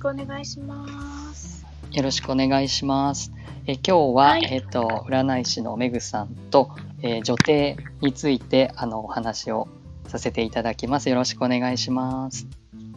[0.00, 1.66] しくお願いします。
[1.92, 3.32] よろしくお願いします。
[3.66, 6.70] え今日は、はいえっ、と占い師のめぐさんと、
[7.02, 9.68] えー女帝についてあのお話を
[10.06, 11.10] させていただきます。
[11.10, 12.46] よろしくお願いします。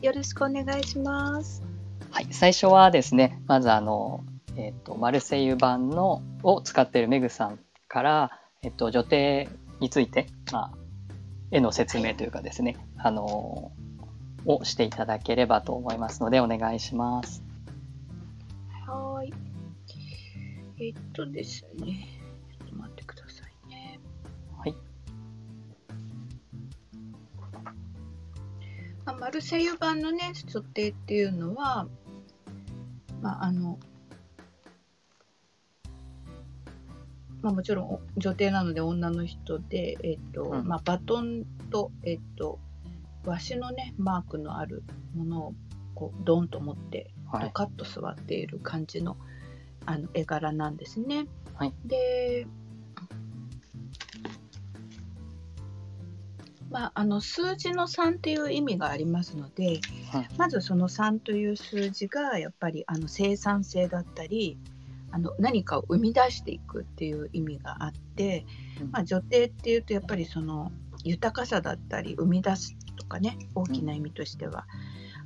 [0.01, 1.61] よろしくお願いします。
[2.09, 4.23] はい、最初はですね、まずあの
[4.55, 9.49] えっ、とマルセイユ版のを使っているめぐさんからえっ、と女帝
[9.81, 10.71] についてまあ
[11.51, 13.73] 絵の説明というかですね、あの
[14.45, 17.43] をしていただければと思いますのでお願いします。
[18.85, 19.33] はーい。
[20.79, 22.07] えっとですね。
[22.59, 23.99] ちょっと待ってくださいね。
[24.57, 24.75] はい。
[29.05, 31.87] まあ、マルセイユ版のね、女帝っていうのは、
[33.21, 33.79] まあ、あの、
[37.41, 42.57] まあ、もちろん女帝なので女の人で、えっとうんまあ、バトンと、えっと、
[43.25, 44.83] わしのねマークのある
[45.15, 45.53] ものを
[45.95, 47.43] こうドンと持ってはい。
[47.45, 49.17] ドカッと座っている感じの
[49.85, 51.25] あの絵柄なんですね。
[51.55, 52.47] はいで、
[56.69, 59.79] まあ、あの数字の3っていう意味がありますので、うん
[60.37, 64.57] まずその3という数字がやっぱりあの生産性だったり
[65.11, 68.45] あの何かを生み出していくっていう意味があって、
[68.81, 70.71] うんまあ、女帝っていうとやっぱりその
[71.03, 72.82] 豊かさだったり生み出すと
[73.13, 74.65] かね大きな意味としては、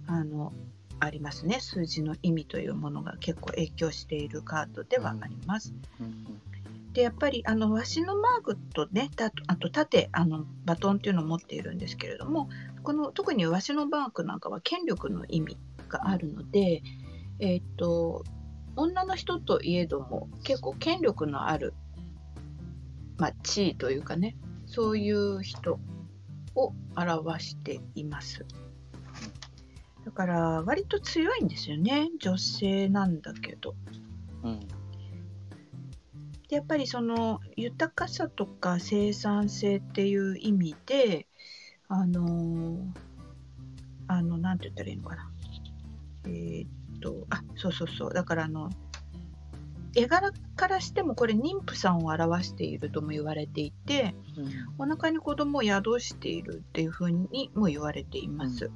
[0.08, 0.54] あの
[1.00, 5.74] ありますね数字の意味というものが結構影響しているカードではあります。
[6.94, 12.50] でやっぱりあのわしのマークとねたあと縦あのバトンっていうのを持っているんですけれども
[12.82, 15.58] この特にわしのマークなんかは権力の意味
[15.90, 16.82] があるので、
[17.40, 18.24] えーっと
[18.76, 21.74] 女の人といえども結構権力のある、
[23.18, 24.36] まあ、地位というかね
[24.68, 25.80] そういう人
[26.58, 28.46] を表しています。
[30.04, 33.76] だから割と強いんですよね女性なんだけど。
[34.44, 34.60] うん
[36.48, 41.28] でやっぱりその豊かさとか生産性っていう意味で
[41.90, 42.78] あのー
[44.08, 45.30] あのなんて言ったらいいのかな
[46.26, 48.70] えーっとあそうそうそうだからあの
[49.95, 54.15] 絵柄からしてもこれ妊婦さんを表しているとも言われていて
[54.77, 58.71] お腹に子供を宿しているっていうふうにも言われています、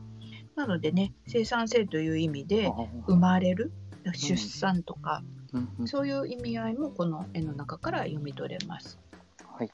[0.55, 2.71] なのでね生産性という意味で
[3.07, 3.71] 生まれる
[4.13, 5.23] 出産とか、
[5.53, 5.87] うんうん。
[5.87, 8.99] そういう意味合いもこの絵の中から読み取れます。
[9.57, 9.71] はい。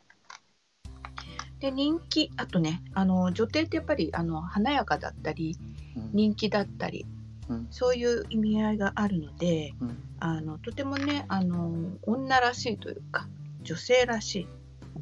[1.60, 5.58] で人気あとねあの女帝ってやっぱりあの華やかだったり
[5.96, 6.10] うん。
[6.14, 7.06] 人気だったり
[7.50, 7.68] うん。
[7.72, 9.98] そういう意味合いがあるのでうん。
[10.20, 13.28] あのとてもねあの女らしいというか
[13.62, 14.48] 女性らしい。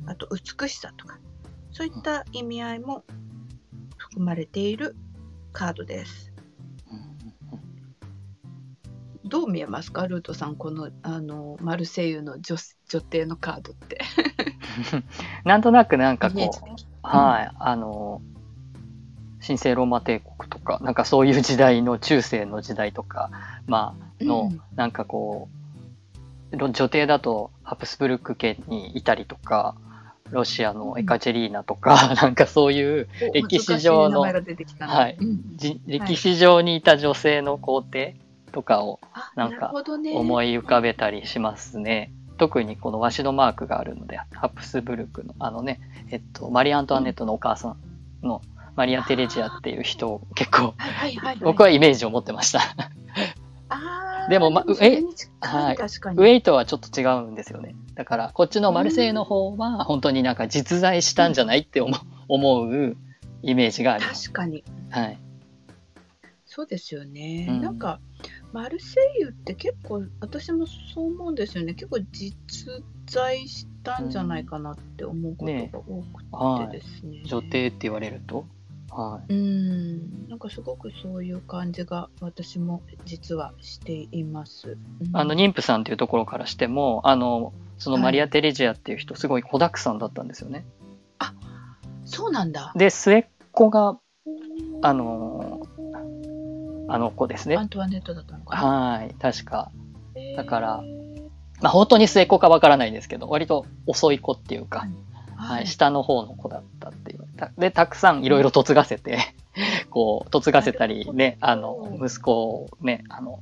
[0.08, 1.20] あと美しさとか
[1.72, 3.04] そういった意味合いも
[3.98, 4.96] 含まれている
[5.52, 6.32] カードです。
[9.24, 12.56] どう見えますかルートさんこのあのマルセイユの女
[12.88, 14.00] 女帝のカードって。
[15.46, 18.22] なんとなくなんかこう、はい、あの、
[19.46, 23.30] 神聖ローマ帝国とか、なんかそういう時代の中世の時代とか、
[23.68, 24.62] まあ、の、うん。
[24.76, 25.50] なんかこ
[26.52, 29.76] う、ろ女帝だとハプスブルク家にいたりとか、
[30.32, 35.18] ロシアのエカチェリーナとか、 なんかそういうお歴史上のはい。
[35.20, 35.58] うん。
[35.58, 38.16] じ歴史上にいた女性の皇帝
[38.52, 42.12] とかをあなんか思い浮かべたりしますね。
[42.38, 45.80] 特にこのワシのマークがあるので、ハプスブルクの、あのね、
[46.10, 47.78] えっと、マリー・アントワネットのお母さん
[48.28, 48.42] の
[48.76, 52.62] マリア・テレジアっていう人を結構、はいはいはい、僕はイメージを持ってました。
[54.30, 55.76] でもまそれに近いはい。
[55.76, 57.76] 確かに、ウェイトはちょっと違うんですよね。
[57.94, 62.98] だから、こっちのマルセイユの方は、本当になんか実在したんじゃないって思う思う
[63.44, 64.32] イメージがあります。
[64.32, 64.64] 確かに。
[64.90, 65.20] はい。
[66.46, 67.62] そうですよね、うん。
[67.62, 68.00] なんか
[68.54, 71.74] マルセイユって結構私もそう思うんですよね。
[71.74, 72.34] 結構実
[73.06, 78.48] 在したんじゃないかなって思うことが多くてですね,、女帝って言われると。
[78.96, 79.34] はい。
[79.34, 80.30] うん。
[80.30, 85.16] なんかすごくそういう感じが私も実はしています、うん。
[85.18, 90.66] あの妊婦さんっていうところからしてもあのそのマリア・テレジアっていう人すごい子だくさんだったんですよね。
[92.06, 92.72] そうなんだ。
[92.76, 93.98] で末っ子が
[94.82, 95.68] あの
[96.88, 97.58] あの子ですね。
[97.58, 97.64] ア。
[97.64, 98.68] ントワネットだったのかな。
[98.68, 99.72] はい確か、
[100.38, 100.84] だから
[101.62, 104.86] まあ、本当に末っ子かわからないですけど割と遅い子っていうか、は
[105.36, 107.52] はい、下の方の子だったっていうた。
[107.58, 109.20] でたくさんいろいろ嫁がせて
[109.90, 113.40] こう嫁がせたりねあの息子をねあの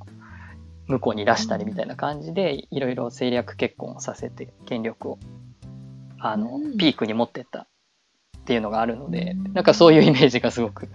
[0.87, 5.19] 向こうに出したりみたいな感じでいろいろ政略結婚をさせて権力を
[6.23, 6.77] あの、うん。
[6.77, 7.67] ピークに持ってったっ
[8.45, 9.53] ていうのがあるので、うん。
[9.53, 10.87] なんかそういうイメージがすごく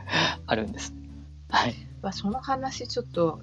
[0.46, 0.94] あるんです。
[1.50, 1.74] はい。
[2.02, 3.40] まあその話ちょっと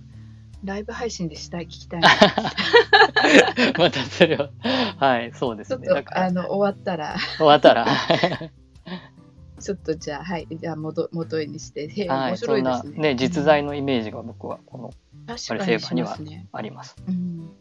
[0.66, 2.02] ライブ配信でしたい聞きたい。
[2.02, 2.10] な
[3.78, 4.50] またそれは、
[4.98, 5.88] はい、そうですね。
[5.88, 7.16] ちょっとあの終わったら。
[7.38, 7.86] 終わったら、
[9.60, 12.98] ちょっとじゃあはいじゃあ元元にして、へえはい、面白いですね。
[12.98, 14.92] ね、実在のイメージが僕はこの
[15.28, 16.48] 確かにしますね。
[16.52, 16.96] あります。
[17.08, 17.52] うん、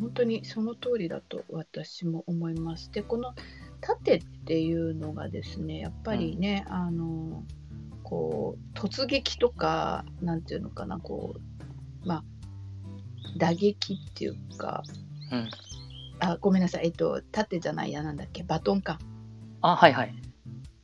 [0.00, 2.90] 本当にその通りだと私も思います。
[2.92, 3.34] でこの
[3.80, 7.44] 盾っていうのがですねやっぱりね、あの
[8.02, 11.53] こう突撃とかなんていうのかなこう
[12.04, 12.24] まあ
[13.36, 14.82] 打撃っていうか
[15.32, 15.50] うん。
[16.20, 18.42] あごめんなさいえっと盾じゃないやなんだっけ？
[18.44, 18.98] バトンか。
[19.60, 20.14] あ、はいはい。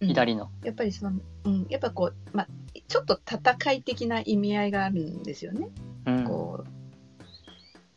[0.00, 0.50] うん左の。
[0.64, 2.48] やっぱりその、うん、やっぱこう、まあ、
[2.88, 5.68] ちょっと戦い的な意味合いがあるんですよね。
[6.06, 6.24] うん。
[6.24, 6.70] こう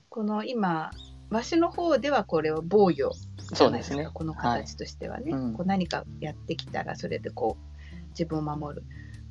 [0.09, 0.91] この今
[1.29, 4.11] わしの方ではこれを防御じそうですねゃないですか。
[4.11, 8.83] この形としてはね、うんこう何かやってきたらそれでこう自分を守る。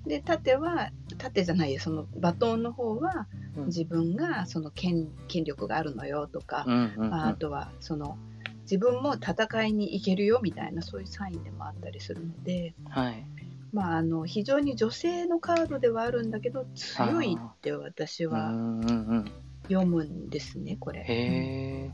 [0.06, 8.18] で盾は盾じゃないよそのバトンの方はうん自分がその権権力があるのよとか、うんうんうんまあ、あとはその
[8.62, 13.26] 自分も戦いに行けるよみたいなそういうサインでもあったりするので、はい。
[13.72, 19.24] まあ、あの非常に女性のカードではあるんだけど強いって私うんは。
[19.68, 21.90] 読むんですねこれ。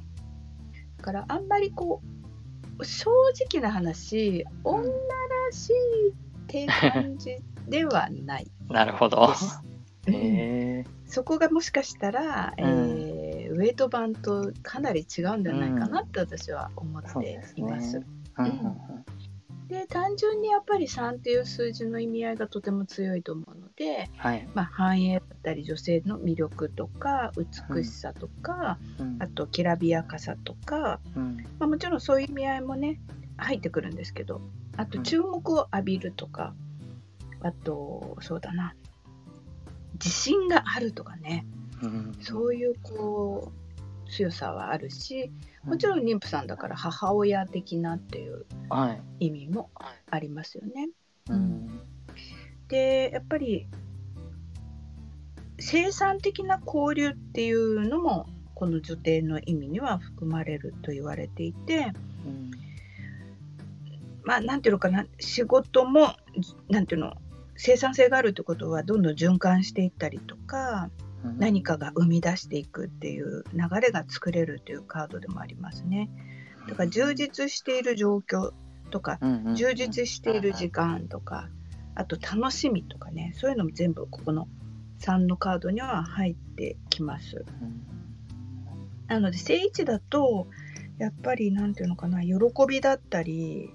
[0.98, 2.02] だからあんまりこ
[2.78, 3.10] う正
[3.50, 4.92] 直な話女ら
[5.52, 5.74] しい
[6.48, 7.36] って感じ
[7.68, 8.46] ではない。
[8.68, 9.28] なるほど。
[11.06, 12.64] そこがもしかしたら、うん。
[12.64, 13.28] えー
[13.58, 18.00] ウェイト版とかなり違うんじゃないかなって私は思っています。
[19.68, 24.48] で単純にやっぱり3っていう数字の意味合いがとても強いと思うので、はい。
[24.54, 29.16] まあ、繁栄だったり女性の魅力とか美しさとか、うん。
[29.20, 31.36] あときらびやかさとか、うん。
[31.58, 32.98] まあ、もちろんそういう意味合いもね
[33.36, 34.40] 入ってくるんですけど
[34.78, 35.04] あとうん。
[35.04, 36.54] 注目を浴びるとか、
[37.42, 38.74] あとそうだな。
[39.94, 41.44] 自信があるとかね。
[41.82, 42.16] うん。
[42.22, 43.52] そういうこ
[44.06, 45.30] う強さはあるし
[45.64, 49.26] もちろん妊婦さんだから母親的なっていうはい。
[49.26, 49.70] 意味も
[50.10, 50.88] ありますよね。
[51.28, 51.80] うん。
[52.68, 53.66] でやっぱり
[55.58, 62.07] 生産的な交流っていうのもこの女帝の意味には含まれると言われていてうん
[64.28, 66.14] まあなんていうのかな仕事も
[66.68, 67.14] なんていうの
[67.56, 70.90] 生産性があるってことはどんどん循環していったりとか
[71.24, 76.10] うん何かが生み出していくっていう流れが作れるというカードでもありますね。
[76.68, 78.52] だから充実している状況
[78.90, 81.48] とかうんうん充実している時間とか
[81.94, 84.46] あと楽しみとかねそういうのも全部ここの
[85.00, 87.46] 3のカードには入ってきます。
[87.62, 87.86] うん
[89.06, 90.48] なので正位置だと
[90.98, 92.34] やっぱりなんていうのかな喜
[92.68, 93.72] びだったり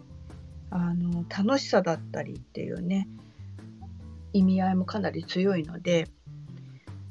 [0.75, 3.07] あの楽しさだったりっていうね
[4.33, 6.07] 意味合いもかなり強いので、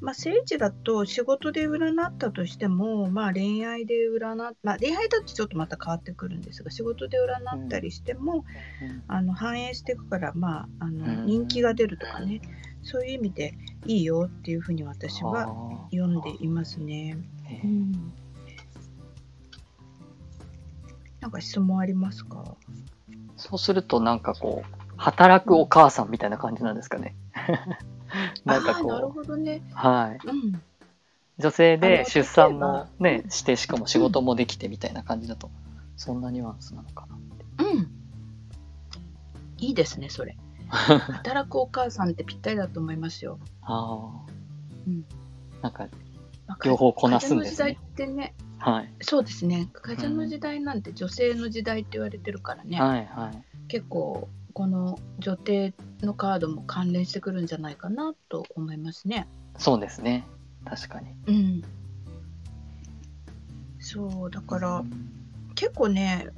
[0.00, 8.44] まあ、正位置だと仕事で占ったとしても、まあ、恋愛で占っ、まあ、恋愛だとちょっとまた変わってくるんですが仕事で占ったりしても、
[8.82, 9.02] うん。
[9.06, 11.26] あの反映していくから、まあ、あのうん。
[11.26, 12.40] 人気が出るとかね
[12.82, 13.54] そういう意味で
[13.86, 17.16] いいよっていうふうに私はあ読んでいますね。
[17.62, 17.92] うん。
[21.20, 22.56] なんか質問ありますか？
[23.42, 27.16] そうするとなんかこう働くお母さんみたいな感じなんですかね。
[28.44, 29.62] なんかあーなるこほどね。
[29.72, 30.62] うはいうん。
[31.38, 35.50] 女性で出産もねしてしかも仕事もできてみたいな感じだと
[35.96, 37.06] そんなニュアンスなのか
[37.58, 37.64] な。
[37.66, 37.90] うん。
[39.58, 40.36] いいですね、それ。
[40.70, 43.40] 働くお母さんってぴったりだと思いますよ。
[43.62, 44.30] ああ、
[44.86, 45.04] うん
[45.62, 45.88] なんか
[46.46, 47.78] まあ両方こなすんです風の時代ね。
[47.80, 49.68] ってね、はいそうですね。
[49.72, 53.44] 風の時代なんて女性の時代って言われてるからね、はいはい。
[53.68, 59.26] 結構この女帝のカードも関連してくるんじゃないかなと思いますね。
[59.58, 60.24] そうですね。
[60.64, 61.08] 確かに。
[61.26, 61.62] うん。
[63.80, 64.84] そう、だから、
[65.54, 66.28] 結構ね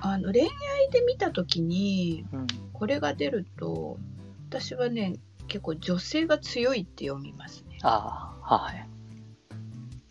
[0.00, 0.48] あの恋愛
[0.90, 3.98] で見た時にうん、これが出ると
[4.48, 5.16] 私はね
[5.48, 7.78] 結構女性が強いって読みますね。
[7.82, 8.88] ああはい。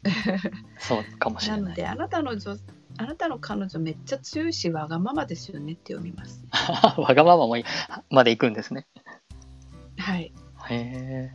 [0.80, 1.62] そうかもしれない。
[1.62, 2.56] なのであなたの女
[2.98, 6.44] あなたの彼女めっちゃ強いしわがままですよねって読みます。
[6.98, 7.64] わがままもい
[8.10, 8.88] まで行くんですね。
[9.98, 10.34] はい。
[10.70, 11.32] へえ。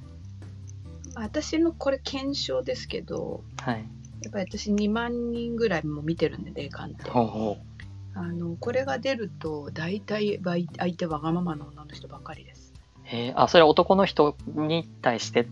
[1.14, 3.84] まあ私のこれ検証ですけどはい。
[4.22, 7.10] やっぱり私2万人ぐらいも見てるんで霊感って。
[7.10, 7.56] ほうほ
[8.16, 12.72] あのこれが出ると大体相相手わがままの女の人ばっかりです。
[13.04, 13.06] う。
[13.06, 13.32] へえ。
[13.36, 15.48] あそれは男の人に対して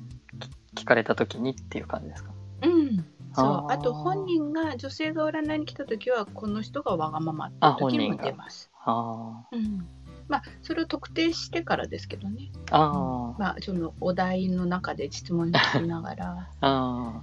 [0.75, 2.33] 聞かれた時にっていう感じですか？
[2.63, 3.05] うん。
[3.35, 8.71] そうあと本人が女性が占いに来た時はこの人がわがままってあいう時も出ます。
[8.85, 9.87] あうん、
[10.29, 12.51] まあそれを特定してからですけどね。
[12.71, 16.51] あまあそのお題の中で質問聞きながら。
[16.61, 17.23] あ、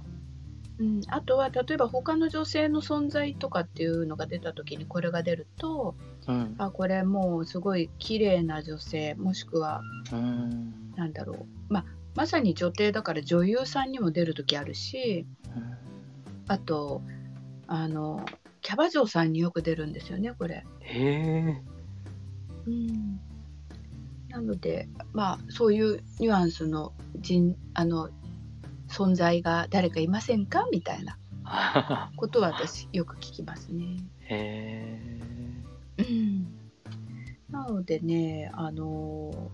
[0.80, 5.94] うん、あとは例えば他の女性の存在とかっていうのが出た時にこれが出ると
[6.26, 6.54] あ、うん。
[6.56, 10.92] あこれもうすごい綺麗な女性もしくはうん。
[10.96, 15.26] なんだろう、まあ、まさに女帝だから女優さんにも出る時あるし
[16.50, 17.00] あと
[17.68, 18.26] あの
[18.60, 20.64] キャバ嬢さんによく出るんですよねこれ。
[20.80, 21.62] へえ。
[22.66, 23.20] うん、
[24.28, 28.10] なのでまあそういうニュアンスの人あの
[28.88, 30.66] 存在が誰かいませんか？
[30.72, 31.18] みたいな
[32.16, 33.98] ことは私よく聞きますね。
[34.22, 34.98] へ
[35.98, 36.02] え。
[36.02, 36.48] うん、
[37.48, 39.52] なのでねあの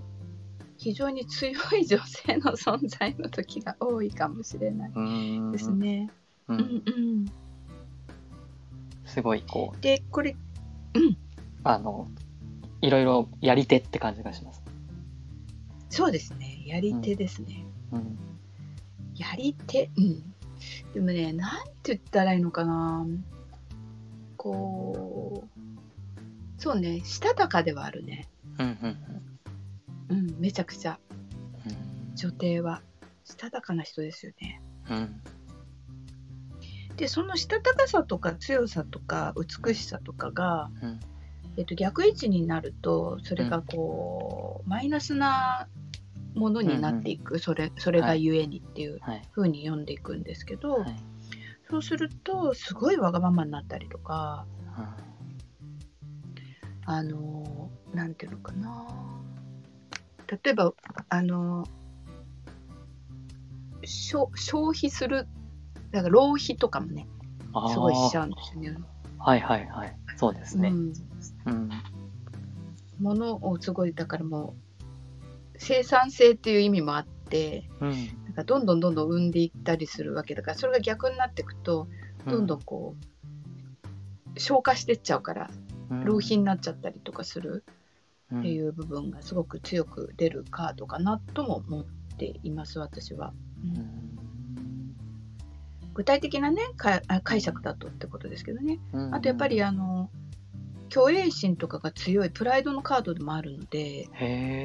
[0.78, 5.52] 非常に強い女性の存在の時が多いかもしれないうん。
[5.52, 6.10] ですね。
[6.48, 7.26] ううんんうん、
[9.04, 10.36] すごいこうでこれ
[11.64, 12.08] あの
[12.80, 14.62] いろいろやり手って感じがします。
[15.90, 16.62] そうですね。
[16.66, 17.64] やり手ですね。
[17.92, 18.18] うん。
[19.16, 19.90] やり手？
[19.96, 20.34] うん。
[20.94, 23.06] でもねなんて言ったらいいのかな。
[24.36, 25.60] こう
[26.58, 27.00] そうね。
[27.04, 28.28] したたかではあるね。
[28.58, 28.96] うんうん
[30.08, 30.36] うん。
[30.38, 30.98] めちゃくちゃ。
[31.66, 32.14] うん。
[32.14, 32.82] 女帝は。
[33.24, 34.60] したたかな人ですよね。
[34.88, 35.20] うん。
[36.96, 41.00] でそのしたたかさとか強さとか美しさとかが、うん。
[41.58, 45.68] えっと、逆位置になるとそれがこう、マイナスな
[46.34, 49.22] ものになっていく、それそれがゆえにっていうはい。
[49.34, 50.96] 風に読んでいくんですけど、はい。
[51.70, 54.46] そうするとすごいわがままになったりとか
[56.84, 58.86] あのなんていうのかな。
[60.28, 60.72] 例えば
[61.08, 61.66] あの
[63.84, 65.26] 消消費する
[65.96, 67.08] だから浪費とかもね
[67.72, 68.78] すごいしちゃうんですよね。
[69.18, 69.96] はいはいはい。
[70.16, 70.68] そうですね。
[70.68, 70.92] うん、
[71.46, 71.70] うん。
[73.00, 74.54] ものをすごいだからも
[75.54, 77.90] う生産性っていう意味もあってうん。
[78.24, 81.88] なんかどんどんどんどん生んでいったりするわけだからそれが逆になっていくと
[82.26, 82.94] どんどんこ
[84.34, 85.50] う、消化してっちゃうから
[85.90, 87.64] うん浪費になっちゃったりとかする
[88.30, 91.84] うんっていう部分がすごく強く出るカードかなとも思っ
[92.18, 93.32] ています私は。
[93.64, 94.25] ううんん
[95.96, 96.60] 具体的なね
[97.24, 100.10] 解釈だとってことですけどねうんあとやっぱりあの
[100.92, 104.08] 虚栄心とかが強いプライドのカードでもあるので。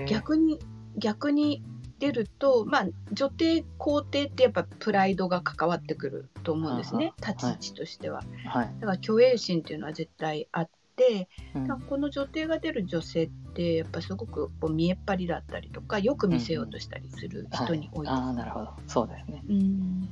[0.07, 0.59] 逆に
[0.97, 1.63] 逆に
[1.99, 8.23] 出るとまあ女帝皇帝ってやっぱプライドが関わってくると思うんですねは立ち位置としては。
[8.47, 8.73] はい。
[8.81, 18.13] だから虚栄心っていうのは絶対あってうんだからこの女帝が出る女性ってやっぱすごくこう見えっ張りだったりとかよく見せようとしたりする人に多いです。
[18.13, 18.73] はい、ああ、なるほど。
[18.87, 19.43] そうですね。
[19.47, 20.09] うん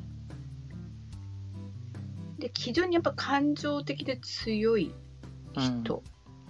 [2.40, 4.94] で非常にやっぱ感情的で強い
[5.56, 6.04] 人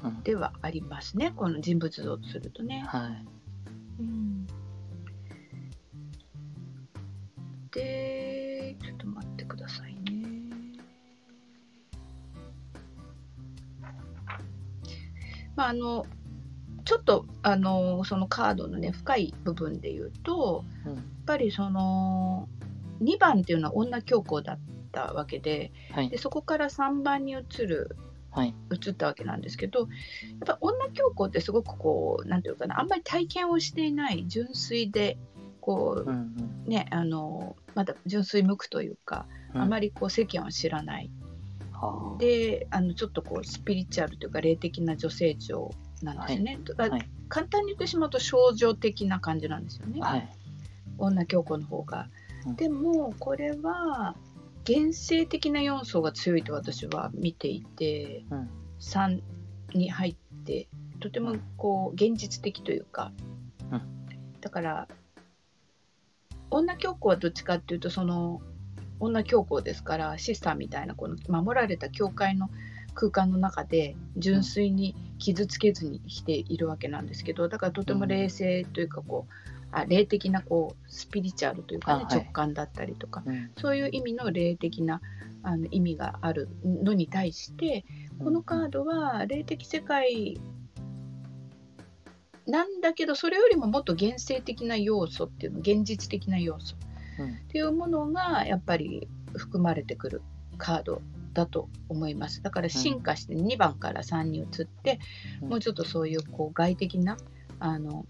[0.03, 0.24] うん。
[0.24, 2.84] ではありますね、この人物像とするとね。
[2.88, 3.25] はい。
[4.00, 4.48] うん
[7.72, 10.79] でちょっと待ってくださいね。
[15.55, 16.05] まああの
[16.86, 22.50] ちょっとあのそのカードのね深い部分で言うとうんやっぱりその
[23.03, 26.10] 2番っていうのは女教皇だったわけではい。
[26.10, 26.17] で。
[26.17, 27.96] そこから3番に移る
[28.31, 28.53] はい。
[28.72, 29.88] 移ったわけなんですけどやっ
[30.46, 35.17] ぱ女教皇ってすごくこうなんていうかなあんまり体験をしていない純粋で
[35.62, 36.63] こうんうん。
[36.67, 39.62] うねあのまだ純粋無垢というか、うん。
[39.62, 41.10] あまりこう世間を知らない。
[41.72, 42.17] はあ。
[42.19, 47.10] であのちょっとこうスピリチュアルというか霊的な女性像なんですね、だからはい。
[47.27, 50.29] 簡単に言ってしまうと少女的な感じなんですよね、はい。
[50.98, 52.08] 女教皇の方が。
[52.46, 52.55] うん。
[52.55, 54.15] でもこれは
[54.69, 58.49] 現世的な要素が強いと私は見ていてうん。
[58.79, 59.21] 3
[59.73, 60.67] に入って
[60.99, 63.11] とてもこう現実的というか、
[63.71, 63.81] うん。
[64.39, 64.88] だから
[66.51, 68.41] 女教皇はどっちかっていうとその
[68.99, 72.49] 女教皇ですからシスターみたいなこの守られた教会の
[72.93, 83.51] 空間の中で純粋に傷つけずにしているわけなんですけどだからとても冷静というかこうあ霊的なこうスピリチュアルというか、ね直感だったりとかうん。
[83.59, 85.01] そういう意味の霊的な
[85.43, 87.85] あの意味があるのに対して
[88.19, 90.39] このカードは霊的世界
[92.45, 96.75] なんだけどそれよりももっと現世的な要素っていうの現実的な要素
[97.19, 97.29] うん。
[97.33, 100.21] っていうものがやっぱり含まれてくる
[100.57, 101.01] カード
[101.33, 102.41] だと思います。
[102.41, 104.99] だから進化して2番から3に移って、
[105.41, 105.49] うん。
[105.49, 107.17] もうちょっとそういうこう外的な
[107.59, 108.05] あの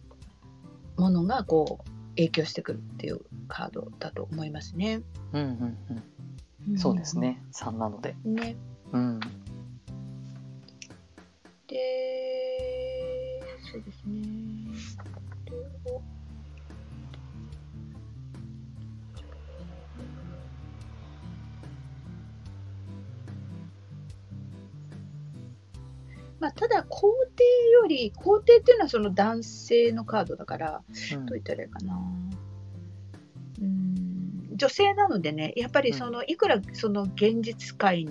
[1.00, 5.01] ものがこう影響してくるっていうカードだと思いますね。
[5.34, 5.77] うんうん
[6.70, 6.77] うん。
[6.77, 7.18] そうです。
[7.18, 7.41] ね。
[7.53, 8.15] 3なので。
[8.25, 8.56] ね
[8.91, 9.20] うん。
[11.68, 13.41] で
[13.72, 14.38] そうですね。
[26.39, 30.81] まあ、ただ皇帝より皇帝っていうのはその男性のカードだから
[31.13, 31.25] うん。
[31.25, 32.00] どう言ったらいいかな。
[33.62, 34.55] うん。
[34.55, 38.05] 女性なのでねやっぱりそのいくらその現実界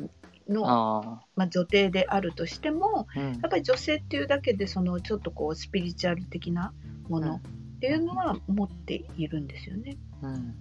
[0.49, 3.32] の、あまあ、女帝であるとしてもあ、うん。
[3.32, 6.73] やっぱり女性っていうだけでそのちょっとこうスピリチュアル的な
[7.08, 9.97] ものっていうのは持っているんですよね。
[10.23, 10.54] うん。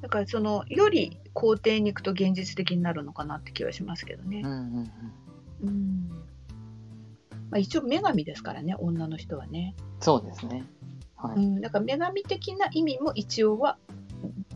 [0.00, 4.42] だからそのより皇帝に行くと現実的になるのかなって気はしますけどね。
[4.44, 4.50] うん。
[4.50, 4.90] うん。
[5.62, 6.24] うん
[7.54, 9.76] まあ、一応女神ですからね女の人はね。
[10.00, 10.64] そうですね。
[11.14, 11.36] はい。
[11.36, 13.78] うん、だから女神的な意味も一応は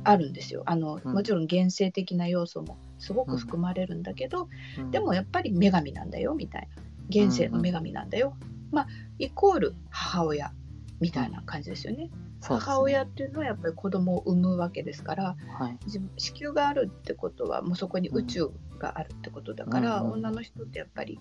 [0.02, 0.64] あるんですよ。
[0.67, 1.12] あの、うん。
[1.14, 4.90] もちろん現世的な要素もすごく含まれるんだけど、うん。
[4.90, 6.69] でもやっぱり女神なんだよみたい
[7.09, 7.25] な。
[7.26, 8.37] 現世の女神なんだよ、
[8.73, 8.87] まあ
[9.19, 10.52] イコール母親
[11.00, 11.99] みたいな感じですよね。
[12.07, 12.11] ね。
[12.40, 15.78] 母親っていうのはやっぱり子供を産むわけですからはい。
[16.17, 20.12] 子宮があるってことはもうそこに宇宙があるってことだから、うんうん。
[20.14, 21.21] 女の人ってやっぱり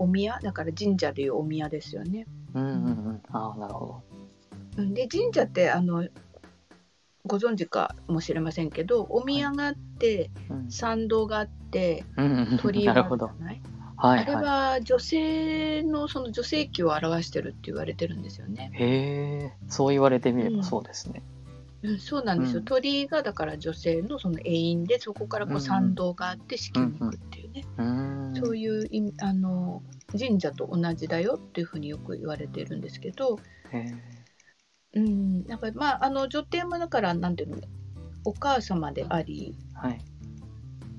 [0.00, 0.38] お宮？
[0.42, 2.26] だから神社でいうお宮ですよね。
[2.54, 2.76] うんうんう
[3.10, 3.22] ん。
[3.30, 4.02] ああ、なるほ
[4.78, 6.08] うんで神社ってあの
[7.26, 10.54] ご存知かもしれませんけどお宮があって、ど。
[10.54, 12.58] うん参道があってうん。
[12.60, 13.60] 鳥居があなるじゃない？
[14.02, 18.70] あれはいはは女性のその女性器を表してるって言われてるんですよね。
[18.74, 18.82] い。
[18.82, 18.86] へ
[19.44, 21.22] え、そう言われてみればうんそうですね。
[21.39, 21.39] うん、
[21.98, 22.64] そうなんですよ、うん。
[22.64, 25.64] 鳥居がだから女性のその永遠でそこからこうんううん。
[25.64, 27.84] 参道があって子宮に行くっていうね、うー
[28.32, 28.36] ん。
[28.36, 29.82] そういう意味あの
[30.18, 33.38] 神社と同じだよっていうふうによく言われてるんですけど、
[33.72, 33.84] へ
[34.94, 37.58] うん、なんかまああの女帝もだからなんていうの
[38.24, 40.00] お母様であり、ーはい。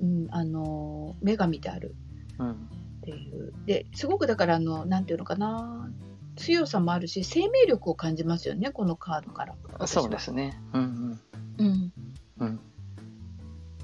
[0.01, 1.95] うん、あの女神である
[2.39, 2.51] うん。
[2.51, 2.55] っ
[3.03, 3.53] ていう。
[3.65, 5.91] ですごくだからあのなんていうのかな
[6.35, 9.88] 強さもあるし生命力を感じますよねこのカードから。
[9.88, 10.59] そうですね。
[10.73, 11.19] うん
[11.57, 11.93] うん、うん。
[12.39, 12.59] うん。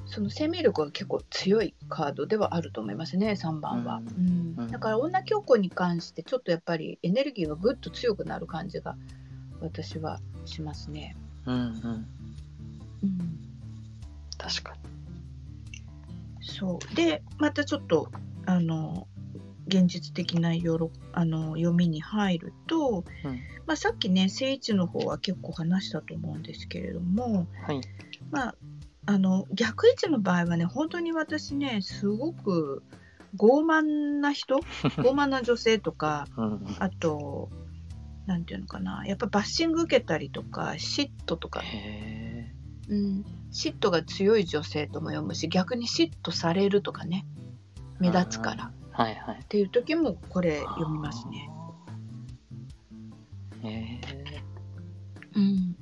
[0.05, 8.95] その生命力が結構強いカードではあると思いますね3番は、ううんうんだから女教皇に関してちょっとやっぱりエネルギーがぐっと強くなる感じが
[9.61, 11.15] 私はしますね。
[11.45, 12.07] うんうん。
[13.03, 13.39] うん、
[14.37, 14.75] 確か
[16.41, 18.09] そうでまたちょっと
[18.45, 19.07] あの
[19.67, 23.31] 現実的なよろあの読みに入ると、うん
[23.65, 27.45] まあ、さっきね聖一の方は結構話したと思うんですけれども、に。
[27.63, 27.81] はい。
[28.31, 28.55] まあ、
[29.05, 32.83] あの逆位置の場合はね本当に私ねすごく
[33.37, 34.57] 傲慢な人
[34.97, 36.75] 傲慢な女性とかうんうん。
[36.79, 37.49] あと
[38.25, 42.53] なんていうのかなやっぱバッシング受けたりとか嫉妬とか、へ
[42.89, 48.71] うん、嫉妬が強い女性とも読むし逆に嫉妬されるとかねー目立つからっ。
[48.97, 49.43] はいはい。
[49.47, 51.49] ていう時もこれ読みますね。
[53.63, 54.41] へえ。
[55.35, 55.73] うん、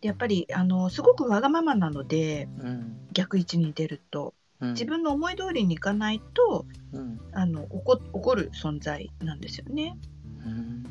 [0.00, 2.96] でやっぱりあのすごくわがままなのでうん。
[3.12, 7.20] 逆位置に出るとうん自分の思い通りにいかないとうん。
[7.32, 9.98] あの怒怒る存在なんですよね。
[10.46, 10.84] うん。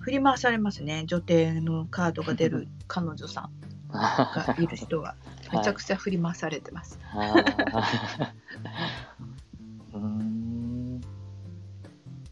[0.00, 3.50] 振り回されますね女帝のカードが出る彼女さん
[3.90, 5.14] がいる人は
[5.58, 6.98] めちゃくちゃ振り回されてます。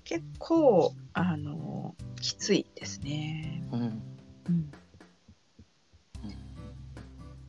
[0.04, 3.64] 結構あのきついですね。
[3.72, 3.80] うん。
[3.80, 4.02] うん、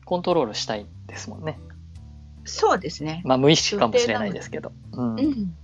[0.04, 1.58] コントロールしたいですもんね。
[2.44, 4.72] そうですね、まあ無意識かもしれないですけど。
[4.92, 5.18] うん。
[5.18, 5.54] うん。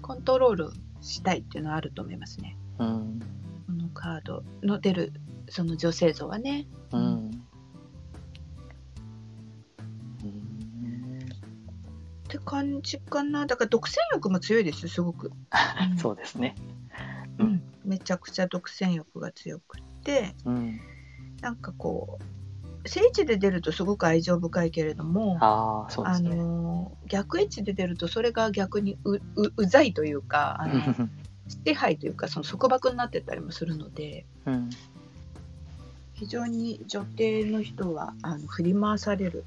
[0.00, 0.70] コントロール
[1.00, 2.56] したいっていうのはあると思いますね。
[2.78, 3.20] うん。
[3.66, 5.12] このカードの出る
[5.48, 6.66] その女性像はね。
[6.92, 7.29] うん。
[12.30, 13.46] って感じかな。
[13.46, 15.32] だから独占欲も強いですすごく。
[15.90, 16.54] うんそうですね。
[17.38, 20.80] ううんん、めちゃくちゃ独占欲が強くってうん。
[21.40, 22.18] なんかこ
[22.84, 26.36] う聖地で出るとすごく愛情深いけれどもああ、そうであすね。
[26.36, 29.20] の逆位置で出るとそれが逆にうう
[29.56, 31.08] うざいというかあの
[31.64, 34.70] 支配というかその束縛になってたりもするのでうん。
[36.14, 39.42] 非常に女帝の人はあの振り回される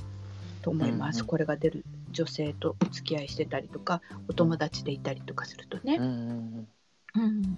[0.63, 5.97] と思います、うんうんこれが出る女性とお付き合いしてたりとかお友達でいたりとかするとね。
[5.99, 6.67] うんうん
[7.15, 7.58] うん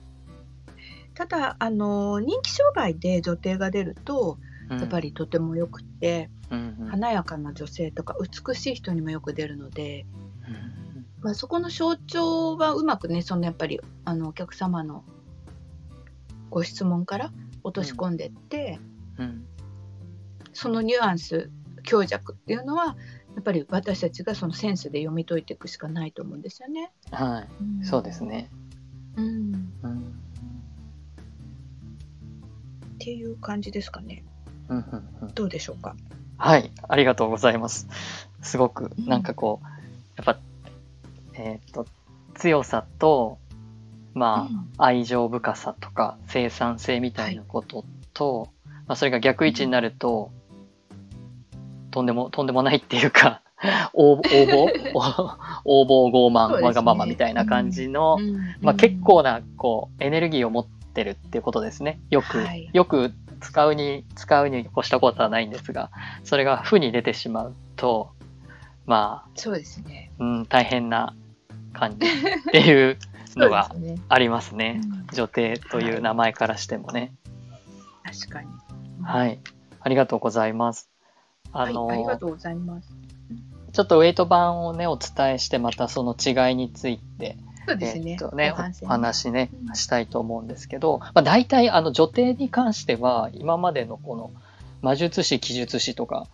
[1.13, 4.38] ただあの人気商売で女帝が出ると
[4.70, 4.80] うん。
[4.80, 6.88] やっぱりとてもよくって、うんうん。
[6.88, 10.06] 華やかな女性とか美しい人にもよく出るので、
[10.48, 15.04] うんまあ、そこの象徴はうまくねそのやっぱりあのお客様の
[16.50, 17.32] ご質問から
[17.63, 18.80] 落とし込んでって、
[19.18, 19.46] うん。
[20.54, 21.50] そのニュアンス
[21.84, 22.96] 強弱っていうのは
[23.36, 26.91] やっぱり私たちがそのセンスで読み解いていくしかないと思うんですよね。
[27.12, 27.45] は
[27.82, 27.86] い。
[27.86, 28.50] そうですね。
[29.17, 30.21] うん、うん
[32.95, 34.24] っていう感じですかね。
[34.69, 35.95] うんうんうんどうでしょうか？
[36.38, 37.88] はい、ありがとうございます。
[38.41, 39.67] すごく、うんなんかこう、
[40.15, 40.39] やっぱ、
[41.34, 41.86] えっ、と、
[42.36, 43.38] 強さと、
[44.13, 48.50] まうんあ、愛情深さとか、生産性みたいなことと、
[48.88, 50.32] まあ、それが逆位置になると、
[51.95, 53.41] とんでも、とんでもないっていうか、
[53.93, 54.27] 応募、
[55.63, 62.01] 応募傲慢、わがままみたいな感じの、うんまあ、結構な、こう、エネルギーを持ってるっていうことですね。
[62.10, 65.89] よく、はいよく使うに、使うに越したことはないんですが、
[66.25, 68.10] それが負に出てしまうと、
[68.86, 70.12] まそうですね。
[70.19, 71.13] あ、うん、大変な
[71.71, 72.97] 感じっていう
[73.38, 73.71] のが
[74.10, 74.81] ありますね。
[74.84, 77.13] うん女帝という名前からしてもね。
[78.03, 78.47] 確かに。
[79.01, 79.39] はい。
[79.79, 80.89] ありがとうございます。
[81.51, 82.95] あの、はい、ありがとうございます。
[83.73, 88.12] ちょっとウェイト版をね、お伝えして、またその違いについて、そうですね。
[88.12, 88.53] えっとね、
[88.84, 94.31] お話ねう、んしたいと思うんですけど、まあ、大体、あの、女帝に関しては、今までのこの、
[94.81, 96.27] 魔術師、奇術師とか、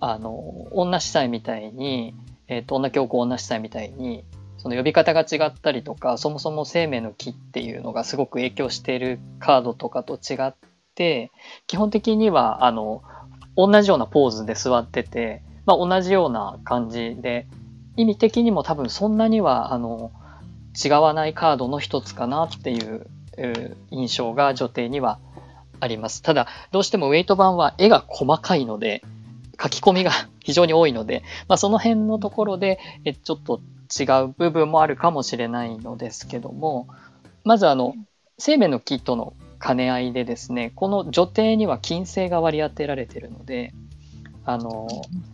[0.00, 0.32] あの、
[0.72, 2.14] 女司祭みたいに、
[2.48, 4.24] えっ、と、女教皇女司祭みたいに、
[4.56, 10.54] その呼び方が違ったりとか、そもそも生命の木っていうのがすごく影響しているカードとかと違っ
[10.94, 11.30] て、
[11.66, 13.02] 基本的には、あの、
[13.56, 17.46] 同じようなポーズで座ってて、まあ、同じような感じで、
[17.96, 20.12] 意味的にも多分そんなには、あの、
[20.82, 23.06] 違わないカードの一つかなっていう
[23.90, 25.18] 印象が女帝には
[25.80, 26.22] あります。
[26.22, 29.02] ただ、どうしてもウェイト版は絵が細かいので、
[29.60, 30.10] 書き込みが
[30.42, 33.60] 非常に多いので、まあ、その辺のところでえちょっと
[33.98, 36.86] 違う部分もあるかもしれないのですけども、
[37.44, 37.94] まずあの、
[38.38, 43.72] 生命の木との兼ね合いでですね、この女帝には金星が割り当てられているので、
[44.44, 44.88] あの、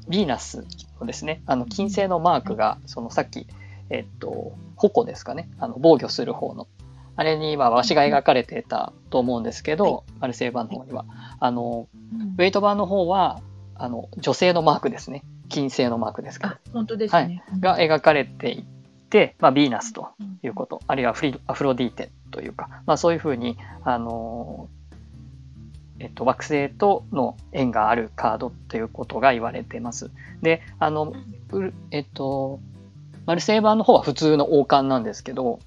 [0.08, 0.66] ヴィーナス
[1.00, 3.46] のですね、あの、金星のマークが、そのさっき、
[3.88, 6.66] えっと、矛ですかね、あの、防御する方の、
[7.14, 11.06] あれには、わしが描かれてたと思うんですけど、マルセイ版の方には、
[11.38, 12.20] あの、うん。
[12.32, 13.40] ウェイト版の方は、
[13.76, 15.22] あの、女性のマークですね。
[15.48, 17.42] 金星のマークですけどあ、、本当ですね。
[17.60, 18.66] が描かれてい
[19.08, 24.68] て、まあ、ヴィーナスとうんいうこと、あるいはフリアフロディーテというか、まあ、そういうふうに、あの
[25.98, 30.10] えっと、惑星との縁があるカードということが言われてます。
[30.42, 31.14] で、あの、
[31.90, 32.60] えっと、
[33.24, 35.60] マルセイ版の方は普通の王冠なんですけど、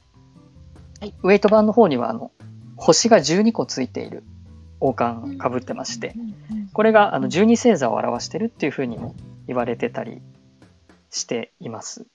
[0.99, 2.31] はいウェイト版の方には、あの、
[2.75, 4.23] 星が12個ついている
[4.79, 6.13] 王冠かぶってまして、
[6.73, 9.15] これがあの12星座を表してるっていうふうにも
[9.47, 10.21] 言われてたり
[11.09, 12.05] しています。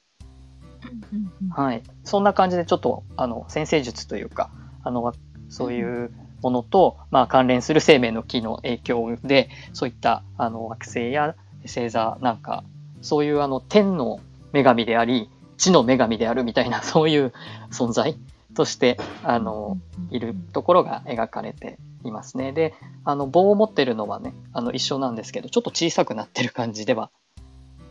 [1.51, 1.83] はい。
[2.05, 4.51] そんな感じでちょっと、あの、先生術というか、
[4.83, 5.13] あの、わ
[5.49, 6.11] そういう
[6.43, 12.65] ものと、まあ、関連する生命の木の影響で、そういった、あの、惑星や星座なんか、
[13.03, 14.21] そういう、あの、天の
[14.53, 17.33] 女神であり、地の女神であるみたいな、 そういう
[17.71, 18.17] 存在
[18.55, 19.79] として、あの、
[20.11, 22.53] いるところが描かれていますね。
[22.53, 27.11] で、あの、棒を持ってるのはね、あの、一緒なんですけど、ちょっと小さくなってる感じでは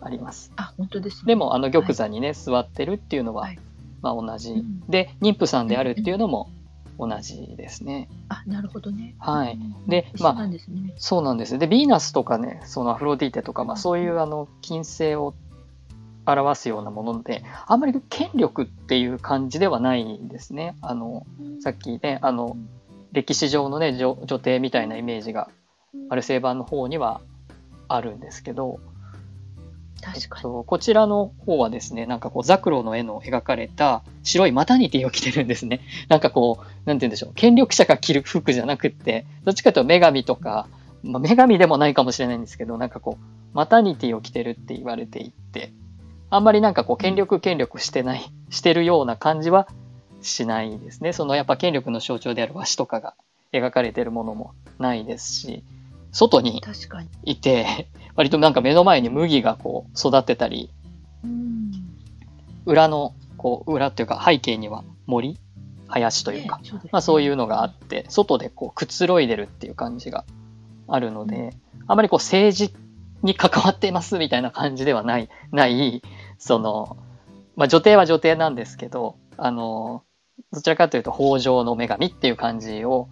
[0.05, 0.51] あります。
[0.55, 1.27] あ、本当ですね。
[1.27, 3.59] でも、あの、玉座にね、座ってるっていうのは、はい
[4.03, 4.81] まあ同じうん。
[4.87, 6.51] で、妊婦さんであるっていうのも
[6.99, 8.09] 同じですね。
[8.29, 9.15] あ、なるほどね。
[9.17, 10.93] はいうんで一緒なんですね。
[10.97, 11.57] そうなんです。
[11.57, 15.33] で、ヴィーナスとかね、そのアフロディーテとか、まあそういうあの、金星を
[16.25, 20.75] 表すようなもので、あんまり権力っていう感じではないですね。
[20.81, 21.25] あの、
[21.61, 22.57] さっきね、あの、
[23.13, 25.49] 歴史上のね、女女帝みたいなイメージが、
[26.09, 27.21] マルセイ版の方には
[27.87, 28.79] あるんですけど、
[30.03, 30.63] 確かに。
[30.65, 35.79] こちらの方はですね、なんかこう、ザクロの絵の描かれた白いマタニティを着てるんですね。
[36.09, 40.67] なんかこう、なんて言うんでしょう、権力者が着る服じゃなくって、どっちかというと女神とか、
[41.03, 45.71] まあ、女神でもないかもしれないんですけど、なんかこう、マタニティを着てるって言われていて、
[46.29, 49.67] あんまりなんかこう、権力権力してない、してるような感じは
[50.21, 51.13] しないですね。
[51.13, 53.13] そのやっぱ権力の象徴である和紙とかが
[53.53, 55.63] 描かれてるものもないですし、
[56.13, 57.09] 外に確かに。
[57.23, 60.71] いて、割となんか目の前に麦がこう育ってたり、
[61.23, 61.71] うん。
[62.65, 65.37] 裏の、こう、裏っていうか背景には森
[65.87, 70.23] 林というか、ねそうねまあそういうのがあって、外でこうくつろいでるっていう感じが
[70.87, 71.55] あるので、
[71.87, 72.73] あまりこう政治
[73.23, 76.03] に関わっていますみたいな感じではない、ない、
[76.37, 76.97] その、
[77.55, 80.03] まあ女帝は女帝なんですけど、あの、
[80.51, 83.09] どちらかというと北条の女神っていう感じを、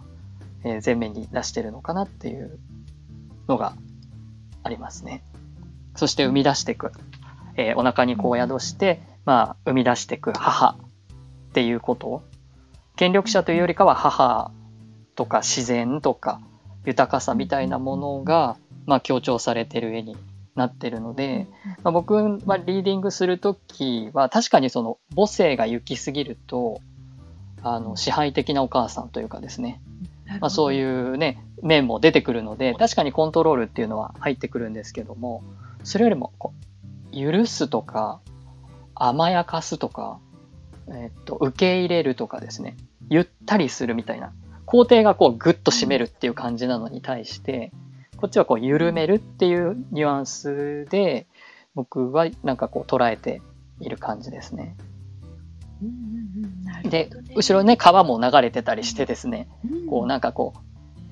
[0.64, 2.60] えー前面に出してるのかなっていう
[3.52, 3.74] のが
[4.62, 5.22] ありますね。
[5.94, 6.92] そして生み出していく。
[7.56, 12.22] えーお腹にこう宿して、まあ、生み出していく母っていうこと
[12.96, 14.50] 権力者というよりかは母
[15.16, 16.40] とか自然とか
[16.86, 20.16] 豊かさみたいなものが、まあ、強調されてる絵に
[20.54, 21.46] なってるので、
[21.82, 26.80] まあ、僕はリーディングするときは確かにその母性が行き過ぎると
[27.62, 29.80] あの支配的なお母さんというかですね、
[30.40, 35.42] まあ、そういうね面も出てくるので確かにコントロールっていうのは入ってくるんですけども
[35.84, 36.52] それよりもこ
[37.12, 38.20] う許すとか
[38.94, 40.18] 甘やかすとか、
[40.88, 42.76] えっと受け入れるとかですね。
[43.10, 44.32] ゆったりするみたいな。
[44.64, 47.72] 工程がこうグッと締めるっていう感じなのに対して
[48.16, 51.26] こっちはこう緩めるっていうニュアンスで
[51.74, 53.42] 僕はなんかこう捉えて
[53.80, 54.76] いる感じですね。
[56.84, 57.10] でね。
[57.34, 59.48] 後ろね川も流れてたりしてですね。
[59.64, 59.86] うん。
[59.86, 60.60] こうなんかこう、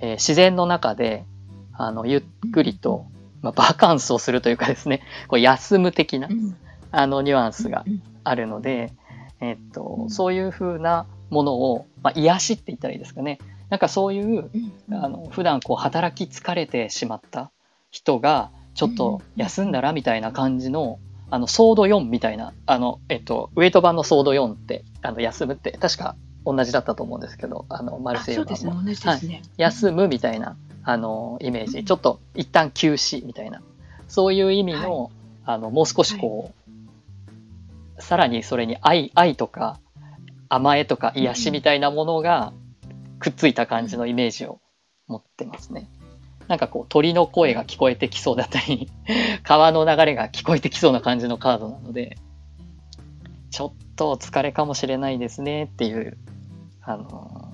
[0.00, 1.24] えー自然の中で
[1.72, 3.06] あのゆっくりと、
[3.42, 5.02] まあ、バカンスをするというかですね。
[5.28, 6.56] こう休む的なうん。
[6.92, 8.92] あのニュアンスがうんあるので、
[9.40, 10.10] えっとうん。
[10.10, 13.38] そういう風なものを、まあ、癒しって言ったらいいですかね。
[13.70, 14.50] なんかそういう
[14.88, 17.50] うんあの普段こう働き疲れてしまった
[17.90, 20.98] 人がちょっと休んだらみたいな感じの
[21.30, 29.12] あのソード4みたいなあの、えっと、ウェイト版のソード4ってあの休むって確か同じだったと思うんですけどあのマルあセイユ版もそうですね。
[29.12, 31.84] 同じですね、休むみたいなあのイメージ。
[31.84, 33.62] ちょっと一旦休止みたいな。
[34.08, 35.10] そういう意味の,、
[35.44, 36.52] あのもう少しこ
[37.98, 39.78] う、さらにそれに愛愛とか
[40.48, 42.52] 甘えとか癒しみたいなものが
[43.20, 44.60] くっついた感じのイメージを
[45.06, 45.88] 持ってますね。
[46.50, 48.90] なんかこう鳥の声が聞こえてきそうだったり
[49.44, 52.18] 川の流れが聞こえてきそうな感じのカードなので
[53.52, 56.18] ちょっとお疲れかもしれないですねっていう
[56.82, 57.52] あの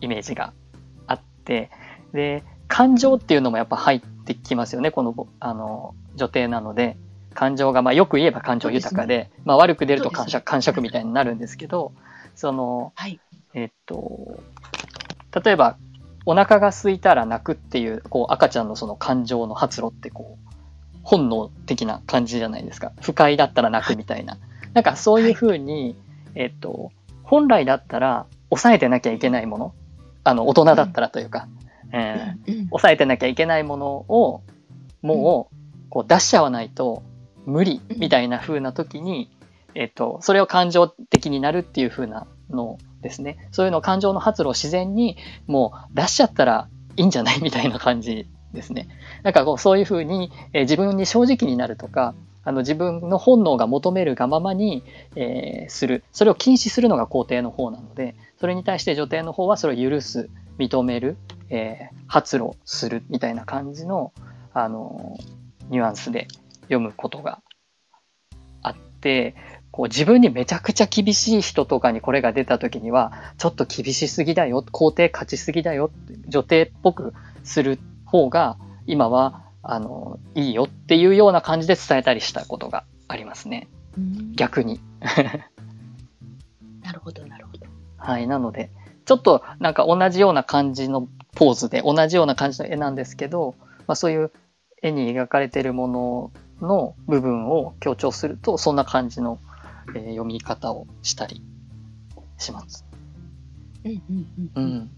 [0.00, 0.54] イメージが
[1.06, 1.70] あって
[2.14, 6.96] で感情っていうのもやっぱ入ってきますよねこのぼあの女帝なので。
[7.34, 11.92] 感情が、まあ、よく言えば感情豊かでまあ、悪く出ると感触感触みたいになるんですけど
[12.34, 13.20] そのはい。
[13.54, 14.40] えっと
[15.44, 15.76] 例えば
[16.28, 20.48] お腹が空いたら泣くっていうこう赤ちゃんのその感情の発露ってこう
[21.02, 22.92] 本能的な感じじゃないですか。
[23.00, 24.36] 不快だったら泣くみたいな、
[24.74, 25.96] なんかそういうふうに、
[26.34, 29.74] えっと本来だったら抑えてなきゃいけないもの
[30.22, 31.48] あの大人だったらというか、
[31.92, 34.42] えー抑えてなきゃいけないものを
[35.00, 37.02] もうこう出しちゃわないと
[37.46, 39.30] 無理みたいな風な時に、
[39.74, 43.48] えっと、それを感情的になるっていう風なのですね。
[43.52, 48.88] そういうの感情の発露を自然にもう出しちゃったらいいんじゃないみたいな感じですね。
[49.22, 54.82] なんかこうそういう風に、えー自分に正直になるとか、あの自分の本能が求めるがままに、
[55.16, 56.02] えーする。
[56.12, 61.16] それを禁止するのが皇帝の方なので、それに対して女帝の方はそれを許す、認める、
[61.50, 64.12] えー発露するみたいな感じの、
[64.54, 65.18] あの
[65.68, 66.26] ニュアンスで
[66.62, 67.42] 読むことが
[68.62, 69.34] あって、
[69.78, 75.92] こう自分にめちゃくちゃ厳しい人とかにこれが出た時には、ちょっと厳しすぎだよ、皇帝勝ちすぎだよ、
[76.26, 77.14] 女帝っぽく
[77.44, 83.68] する方が今はあのいいよっていうような感じで伝えたりしたことがありますね。
[83.96, 84.80] うん逆に。
[86.82, 87.66] なるほどなるほど
[87.98, 88.26] はい。
[88.26, 88.72] なので、
[89.04, 93.54] ちょっとなんか同じような感じのポーズで、同じような感じの絵なんですけど、
[93.86, 94.32] まあそういう
[94.82, 99.38] 絵に描かれているものの部分を強調すると、そんな感じの、
[99.94, 101.42] えー読み方をしたり
[102.38, 102.84] します。
[103.84, 104.90] うんうんううんん。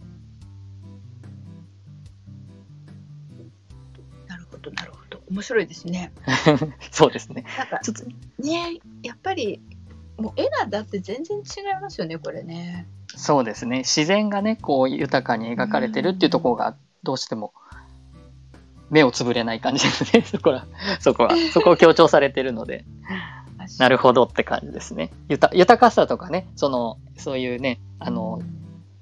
[4.27, 6.13] なるほどなるほど面白いですね
[6.91, 7.45] そうですね。
[7.59, 8.05] なんかちょっと、
[8.43, 9.61] ねやっぱり
[10.17, 11.45] もう絵がだって全然違い
[11.81, 13.79] ますよねこれねそうですね。
[13.79, 17.53] 自然がね、こう豊かに描かれてるっていうところがどうしても
[18.91, 20.23] 目をつぶれない感じですね。
[20.27, 20.67] そこは、
[21.01, 22.85] そこは、そこを強調されてるので。
[23.79, 25.11] なるほどって感じですね。
[25.29, 28.41] 豊かさとかね、その、そういうね、あの、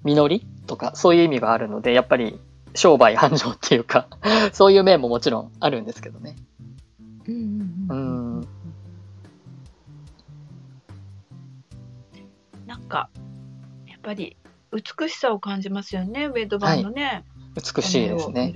[0.05, 2.41] 実りとか、そういう意味があるので、やっぱり
[2.75, 4.09] 商売繁盛っていうか、
[4.53, 6.37] そういう面ももちろんあるんですけどね。
[7.27, 8.49] うんうんうんうん。
[12.67, 13.11] なんか
[13.87, 14.37] やっぱり
[14.73, 18.53] 美しさを感じますよねウェイド版のね、美しいですね。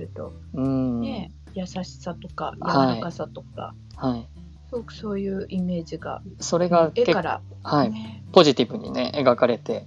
[0.55, 2.95] ね優しさとか柔はい。
[2.97, 4.27] らかさとか、はい。
[4.32, 4.32] す
[4.73, 8.23] ごくそういうイメージがそれが絵から、はい、ね。
[8.33, 9.85] ポジティブにね、描かれて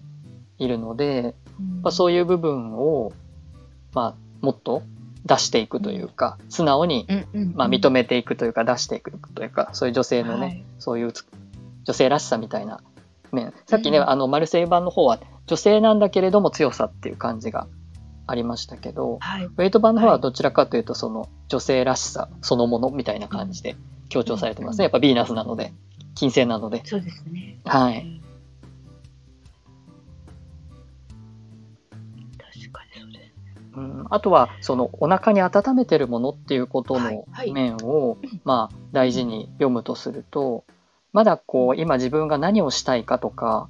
[0.58, 1.82] いるので、うん。
[1.82, 3.12] まあ、そういう部分を、
[3.92, 4.82] まあ、もっと
[5.24, 7.06] 出していくというか、素直に、
[7.54, 10.64] まあ、認めていくというか、出していくというか、そういう女性のね、はい。
[10.78, 11.26] そういうつ
[11.84, 12.80] 女性らしさみたいな
[13.32, 13.52] 面。
[13.66, 17.66] さっきね、うんあの、マルセイユ版の方は女性なんだけれども強さっていう感じが
[18.26, 19.44] ありましたけど、はい。
[19.44, 20.22] ウェイト版の方ははい。
[20.22, 23.76] どちらかというと、その女性らしさそのものみたいな感じで
[24.08, 24.78] 強調されてますうん。
[24.78, 24.84] ね。
[24.84, 25.72] やっぱヴィーナスなので、
[26.14, 26.82] 金星なので。
[26.84, 27.58] そうですね。
[27.64, 28.20] はい。
[32.38, 33.32] 確かにそうです
[33.76, 37.52] うん、あとは、そのお腹に温めてるものっていうことはいのはい。
[37.52, 40.64] 面を、まあ、大事に読むとすると、
[41.12, 43.68] まだこう、今自分が何をしたいかとか、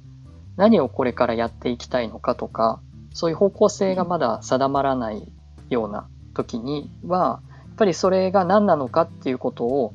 [0.55, 2.81] 何をこれからやっていきたいのかとか、
[3.13, 5.31] そういう方向性がまだ定まらない
[5.69, 9.93] ような時には、やっぱりそれが何なのかっていうことを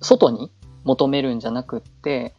[0.00, 0.50] 外に
[0.84, 2.34] 求めるんじゃなくって、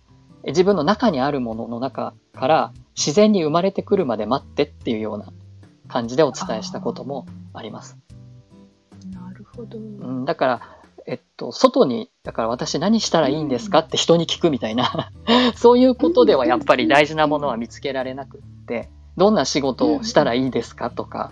[0.45, 5.25] 自分の中にあるものの中から自然に生まれてくるまで待ってっていうような
[5.87, 7.97] 感じでお伝えしたこともあります。
[9.13, 9.77] なるほど。
[9.77, 10.61] うん、だから、
[11.05, 13.79] えっと、外に、だから私何したらいいんですか？
[13.79, 15.11] って人に聞くみたいな、
[15.55, 20.89] そういうことではやっぱり大事なものは見つけられなくって、どんな仕事をしたらいいですか？
[20.89, 21.31] とか、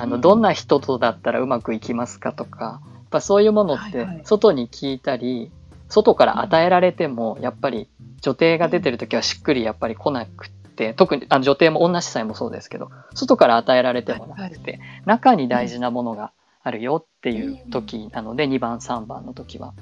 [0.00, 2.32] あの、どんな人とだったらうまくいきますか？
[2.32, 2.80] とか、
[3.12, 4.22] ぱそういうものってはいはい。
[4.24, 5.50] 外に聞いたり、
[5.88, 7.88] 外から与えられても、やっぱり
[8.22, 19.74] 女帝が出てる時はしっくりやっぱり来なくって、特にあの女帝も女司祭もそうですけど、外から与えられてもなくて、中に大事なものがあるよっていう時なので、2番、3番の時は。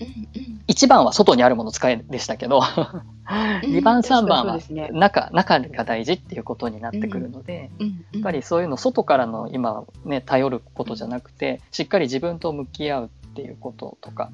[0.00, 4.60] うんうん1番は外にあるもの使えでしたけど、2番、3番は
[4.92, 7.70] 中、中が大事っていうことになってくるので、
[8.12, 14.30] やっぱりそういうの外からの今ね、頼ることじゃなくて、しっかり自分と向き合うっていうこととか、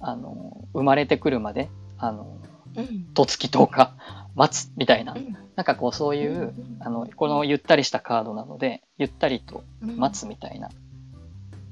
[0.00, 2.36] あの、生まれてくるまで、あの、
[2.76, 3.04] うん。
[3.14, 3.94] とつきとか
[4.34, 5.36] 待つみたいなう、ん。
[5.56, 6.54] なんかこうそういう、うん。
[6.80, 10.68] あの、このゆったりしたカードなので、ゆったりと待つみたいな、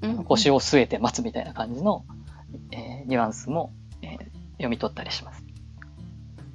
[0.02, 0.24] うん。
[0.24, 2.04] 腰を据えて待つみたいな感じの、
[2.72, 5.42] えーニュアンスも、えー読み取ったりします。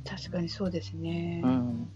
[0.06, 1.42] 確かにそうですね。
[1.44, 1.90] うん。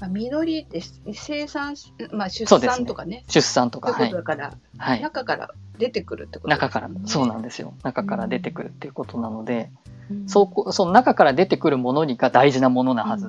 [0.00, 1.00] まあ、実りです。
[1.12, 1.74] 生産、
[2.12, 3.24] まあ、出産とかね。
[3.28, 5.00] 出産とか、とだから、はい。
[5.02, 7.74] 中から出てくるってことです中から、そうなんでですよ。
[7.82, 9.70] 中から出てくるっていうことなので、
[10.06, 10.22] すね。
[10.26, 13.26] そうこ、その中から出てくるものにが大事なものなはず。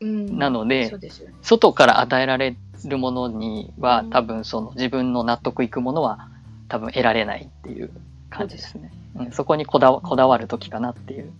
[0.00, 1.34] うんなのでそうですよね。
[1.42, 2.56] 外から与えられ
[2.86, 6.30] るものにはうん多分その自分の納得いくものは
[6.70, 7.90] 多分得られないっていう
[8.30, 8.90] 感じですね。
[9.16, 11.32] うん、そこにこだわこだわる時かなっていう。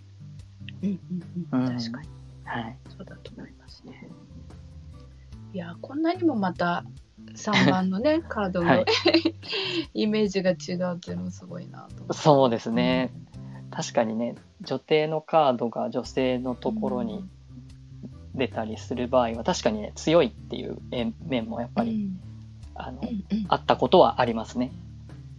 [0.83, 2.07] うんうんうんうん確かに
[2.43, 2.77] はい。
[2.89, 4.09] そうだと思いますね。
[5.53, 6.83] いやこんなにもまた
[7.33, 8.85] 3番のね カードのはい
[9.93, 12.13] イメージが違うっていうのもすごいなと。
[12.13, 13.11] そうですね。
[13.71, 17.23] 確かにね、女帝のカードが女性のところに
[18.35, 22.19] 出たりする場合は確かにね、強いっていうえ面もやっぱり、うん
[22.75, 24.71] あの、うんうんあったことはありますね。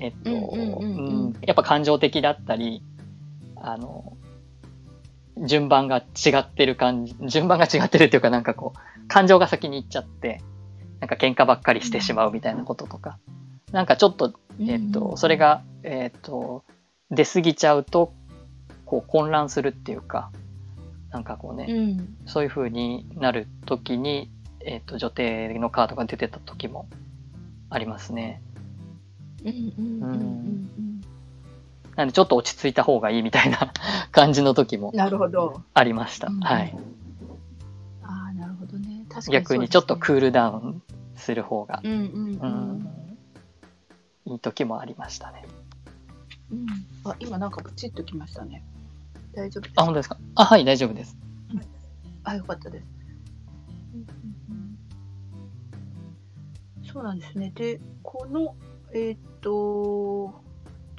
[0.02, 0.30] えっと、
[1.42, 2.82] やっぱ感情的だったり、
[3.54, 4.16] あの、
[5.46, 10.40] 順番が違ってる感じ、順番が違ってるっていうかなんかこう、感情が先に行っちゃって、
[10.98, 13.18] なんか喧嘩ばっかりしてしまうみたいなこととか、
[13.70, 16.64] なんかちょっと、えっと、それ、が、えっと、
[17.12, 18.12] 出過ぎちゃうと、
[18.84, 20.32] こう混乱するっていうか、
[21.10, 22.16] なんかこうね、うん。
[22.26, 24.32] そういう風になるときに、
[24.64, 26.88] えっ、と、女帝のカードが出てた時も
[27.70, 28.42] ありますね。
[31.96, 33.72] なんでちょっと落ち着いた方がいいみたいな
[34.12, 35.62] 感じの時もなるほど。
[35.74, 36.28] ありました。
[36.28, 36.74] うんはい。
[38.02, 39.04] ああなるほどね。
[39.08, 40.82] 確かに逆にちょっとクールダウン
[41.16, 42.00] する方が、うんうんう
[42.40, 42.88] うんん、
[44.26, 45.44] いい時もありましたね。
[46.50, 46.66] うん。
[47.04, 48.64] あ今なんかプチッときましたね。
[49.34, 50.16] 大丈夫ですあ、本当ですか？
[50.36, 51.16] あ、はい、大丈夫です。
[52.24, 52.86] あ、よかったです。
[56.92, 57.50] そうなんですね。
[57.54, 58.54] で、この、
[58.94, 60.42] えーっと、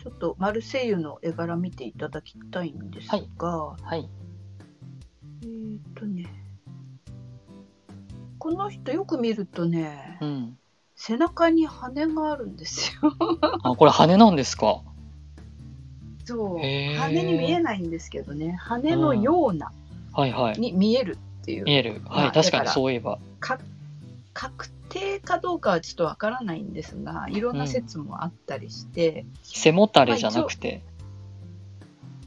[0.02, 4.10] ちょっとマルセイユの絵柄見ていただきたいんですが、はい。
[5.44, 6.26] えーっとね、
[8.40, 10.58] この人よく見るとね、うん。
[10.96, 13.14] 背中に羽があるんですよ。
[13.64, 14.82] あ、これ羽なんですか？
[16.26, 16.58] そう。
[16.58, 19.72] 羽に見えないんですけどね、羽のような、
[20.14, 20.60] はいはい。
[20.60, 21.66] に見えるっていう。
[21.66, 22.02] 見える。
[22.06, 23.20] はい、まあ確かにそういえば。
[23.40, 23.60] か
[24.34, 30.84] 確定かどうかはちょっとわからないんですがいろんな説もあったりして、背もたれじゃなくて。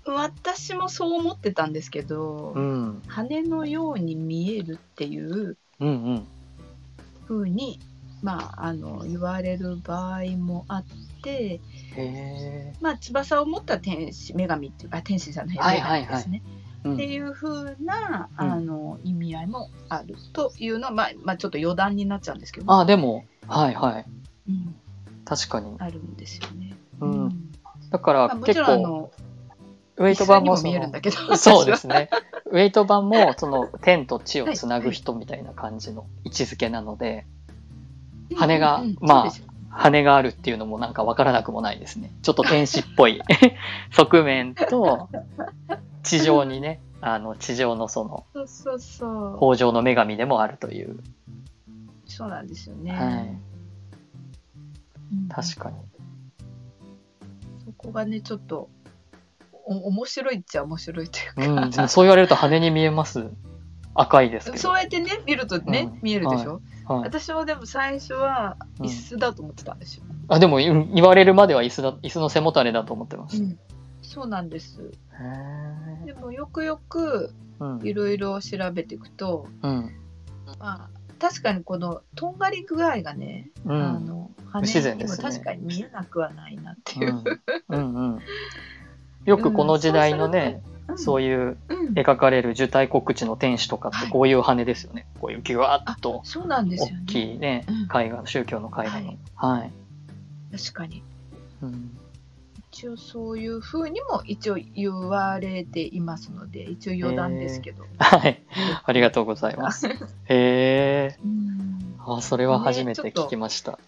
[0.09, 3.03] 私もそう思ってたんですけど、うん。
[3.09, 6.27] 羽のように見えるっていううんうん。
[7.27, 7.81] 風に
[8.23, 10.85] まああの言われる場合もあっ
[11.23, 11.61] て、
[11.97, 16.61] へまあ、翼を持った天使女神っていうあ天使じゃないはいはいはい女神ですね、ー。
[16.61, 18.53] うんっていう風な、うん。
[18.53, 24.05] あの意味合いもあるというのは、まあまあ、ちょっと余談になっちゃうんですけど、あ、でも、はいはい。
[24.49, 24.75] うん。
[25.25, 25.77] 確かに。
[25.79, 26.77] あるんですよね。
[27.01, 27.51] うん。
[27.91, 29.11] だかまあ、ら結構、ろんあの
[29.99, 31.37] ウェイト版も見えるんだけど。
[31.37, 32.11] そうですね。
[32.47, 37.27] ウェイト版も、その、天と地をつなぐ人みたいな感じの位置づけなので、
[38.37, 38.89] 羽がうん。
[38.89, 38.97] うん。
[39.01, 39.33] まあ
[39.77, 42.11] 羽があるっていうのもなんかわからなくもないですね。
[42.23, 43.21] ちょっと天使っぽい。
[43.93, 45.11] 側面と、
[46.07, 50.99] 地上にね、あの、地上のその、そうそうそう豊穣の女神でもあるという。
[52.07, 53.29] そうなんですよね、はい。
[55.13, 55.77] うん確かに。
[57.65, 58.69] そこがねちょっと
[59.65, 63.29] お面白いっちゃ面白いというか、うん、でもそう言われると羽に見えます。
[63.95, 64.59] 赤いですけど。
[64.59, 73.37] そうやってね見るとね、うん見えるでしょ、はい、私もでも最初はうん椅子だと思ってたんですよ、あでも言言われるまでは椅子だ椅子の背もたれだと思ってます。
[73.37, 73.59] へうん
[74.17, 74.93] そうなんです。
[75.13, 77.87] えでもよくよくうん。
[77.87, 79.91] いろいろ調べていくと、うん。
[80.59, 85.31] まあ確かにこのとんがり具合がね、うあんの不自然羽にもですね。
[85.31, 87.23] 確かに見えなくはないなっていう、
[87.69, 87.79] うん。
[87.79, 88.21] うんうん。
[89.27, 91.95] よくこの時代のね、うんそういううん。
[91.95, 95.07] 描かれる受胎告知の天使とかってこういう羽ですよね。
[95.21, 97.03] こういうギュワッとそうなんですよね。
[97.03, 99.15] 大きいねうん、絵画の宗教の絵画の。
[99.35, 99.73] はい。
[100.57, 101.03] 確かに。
[101.61, 101.99] うん
[102.77, 108.43] 一応そういうふうにも一応言われていますので一応余談ですけど、はい。
[108.85, 109.87] ありがとうございます。
[110.29, 111.17] へえ。
[111.25, 113.79] うんあ、それは初めて聞きました。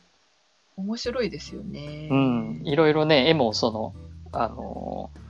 [0.79, 2.09] 面白いですよね。
[2.11, 2.63] うん。
[2.65, 3.95] いろいろね、絵もその、
[4.33, 5.29] あのー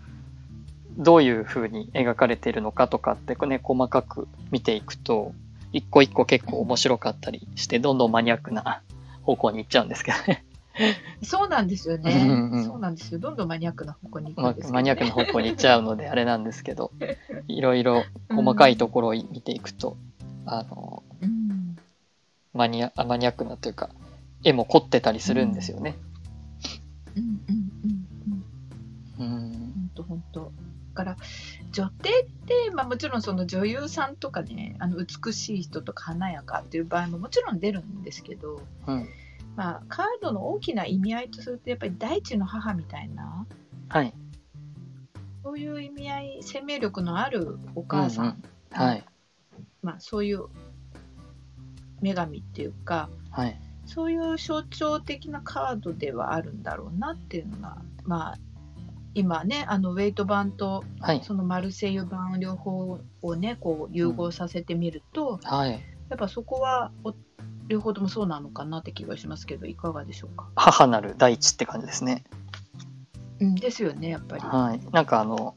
[0.99, 5.33] どういう風に描かれているのかとかってね、細かく見ていくと、
[5.73, 8.83] 一個一個結構面白かったりして、どんどんマニアックな
[9.23, 10.45] 方向に行っちゃうんですけどね。
[11.23, 13.21] そうなんですよね、うんうんそうなんですよ。
[13.21, 16.93] どんどんマニアックな方向に行くまんですねマニアックな方向に行っちゃうのであれなんですけど、
[17.49, 19.97] いろいろ細かいところを見ていくと、
[20.47, 21.77] あのうん
[22.53, 23.91] マニア、あマニアックなというか、
[24.45, 25.97] 絵も凝ってたりするんですよね。
[27.17, 28.45] うんうんうん
[29.19, 29.27] うん。
[29.27, 29.51] うん。
[29.53, 30.41] 本当本当。
[30.41, 31.17] だから
[31.71, 39.09] 女帝って、まあ、もちろんその女優さんとかねあの美しい人とか華やかっていう場合ももちろん出るんですけど、うん。
[39.59, 43.45] まあ、カードの大きな意味合いとするとやっぱり大地の母みたいな
[43.89, 44.15] はい。
[45.43, 49.05] そういう意味合い生命力のあるお母さん、うんうんはい。
[49.83, 50.45] まあ、そういう
[52.01, 53.61] 女神っていうかはい。
[53.85, 58.39] そういう象徴的なカードではあるんだろうなっていうのがまあ
[59.15, 61.23] 今ねあのウェイト版とはい。
[61.25, 65.73] そのマルセイユ版両方をねこう融合させてみると、はい。
[66.11, 67.13] やっぱそこはお
[67.69, 72.25] 両方ともそうなのかなって気がしますけどいかがでしょうか、母なる大地って感じですね。
[73.41, 74.43] うん、ですよねやっぱり。
[74.43, 74.81] はい。
[74.93, 75.55] なんかあの、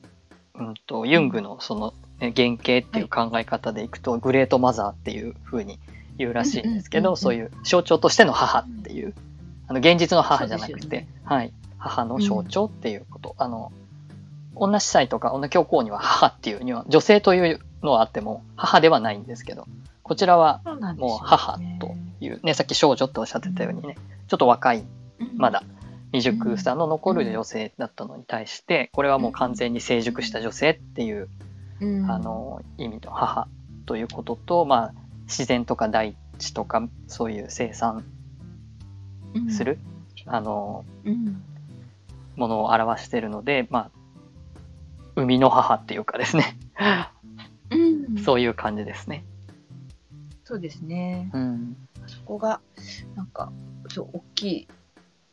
[0.55, 5.79] うんと、ユングのその、ね、原型っていう考え方でいくと、グレートマザーっていう風に
[6.17, 9.13] 言うらしいんですけど、うんうんうんうんそういう象徴としての母っていう、
[9.67, 11.53] あの、現実の母じゃなくて、ねはい。
[11.77, 13.35] 母の象徴っていうこと。
[13.39, 13.71] あの、
[14.53, 19.67] 女司祭とか女教皇には母っていうには、女性というのはあっても、母ではないんですけど、
[20.03, 20.61] こちらは
[20.97, 23.97] もう母という、ね、さっき少女っておっしゃってたようにね、
[24.27, 24.85] ちょっと若い
[25.35, 25.63] まだ
[26.11, 31.29] 未熟さの残る女性だったのに対して、これはもう完全に成熟した女性っていう、
[31.79, 32.11] うん。
[32.11, 33.47] あの意味の母
[33.85, 34.93] ということと、まあ、
[35.25, 38.05] 自然とか大地とかそういう生産
[39.49, 39.79] す、る、
[40.25, 41.43] あのうん。
[42.35, 43.91] ものを表しているので、まあ、
[45.15, 46.57] 生みの母っていうかですね、
[47.69, 48.17] うん。
[48.23, 49.25] そういう感じですね。
[50.43, 51.29] そうですね。
[51.33, 51.77] うん、
[52.07, 52.61] そこが
[53.15, 53.51] なんか
[53.89, 54.67] そう大きい、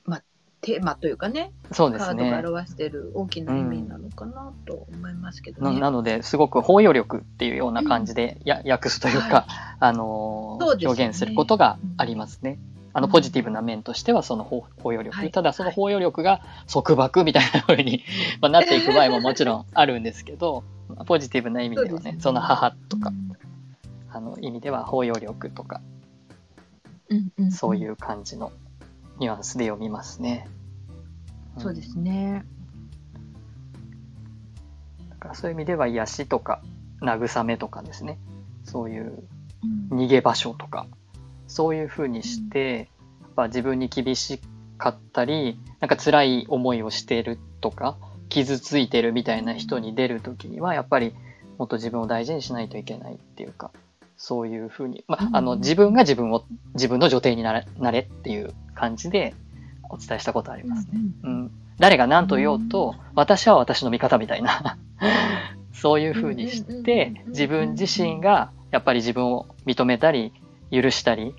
[0.04, 0.22] まあ、
[0.60, 2.48] テーマというかねそうですカードがね。
[2.48, 5.74] 表している大きな意味なのかなと思いますけどね。
[5.74, 9.46] ななのですごく包容力っていうような感じでや、訳すというか、
[9.78, 10.86] あのーね。
[10.86, 12.58] 表現することがありますね。
[12.94, 15.30] あのうんポジティブな面としてはその包包容力、はい。
[15.30, 16.40] ただその包容力が
[16.72, 18.02] 束縛みたいな風に
[18.40, 20.64] まあなっていく場合ももちろんあるんですけど
[21.06, 22.16] ポジティブな意味ではね。
[22.18, 23.32] その母とか、うん。
[24.10, 25.82] あの意味では包容力とか
[27.10, 28.52] うんうんそういう感じの
[29.18, 30.48] ニュアンスで読みますね。
[31.56, 31.60] ん。
[31.60, 32.44] そうですね。
[35.10, 36.62] だからそういう意味では癒しとか
[37.00, 38.18] 慰めとかですね。
[38.64, 39.24] そういう
[39.90, 39.98] うん。
[39.98, 40.86] 逃げ場所とか。
[41.46, 42.90] そういうふうにして、
[43.22, 44.38] やっぱ自分に厳し
[44.78, 47.98] かったりなんか辛い思いをしてるとか
[48.30, 51.14] 傷ついてるみたいな人に出る時にはやっぱり
[51.58, 53.72] もっと自分を大事にしないといけないっていうか
[54.18, 56.44] そういうふうに、まあ、あのうん自分が自分を
[56.74, 59.32] 自分の女帝になれなれっていう感じで
[59.88, 61.00] お伝えしたことありますね。
[61.22, 61.42] ううん。
[61.44, 64.76] ん、誰が何と言おうと、私は私の味方みたいな。
[65.72, 70.32] そういうふうにしてうん自分自身がやっぱり自分を認めたり
[70.72, 71.32] 許したり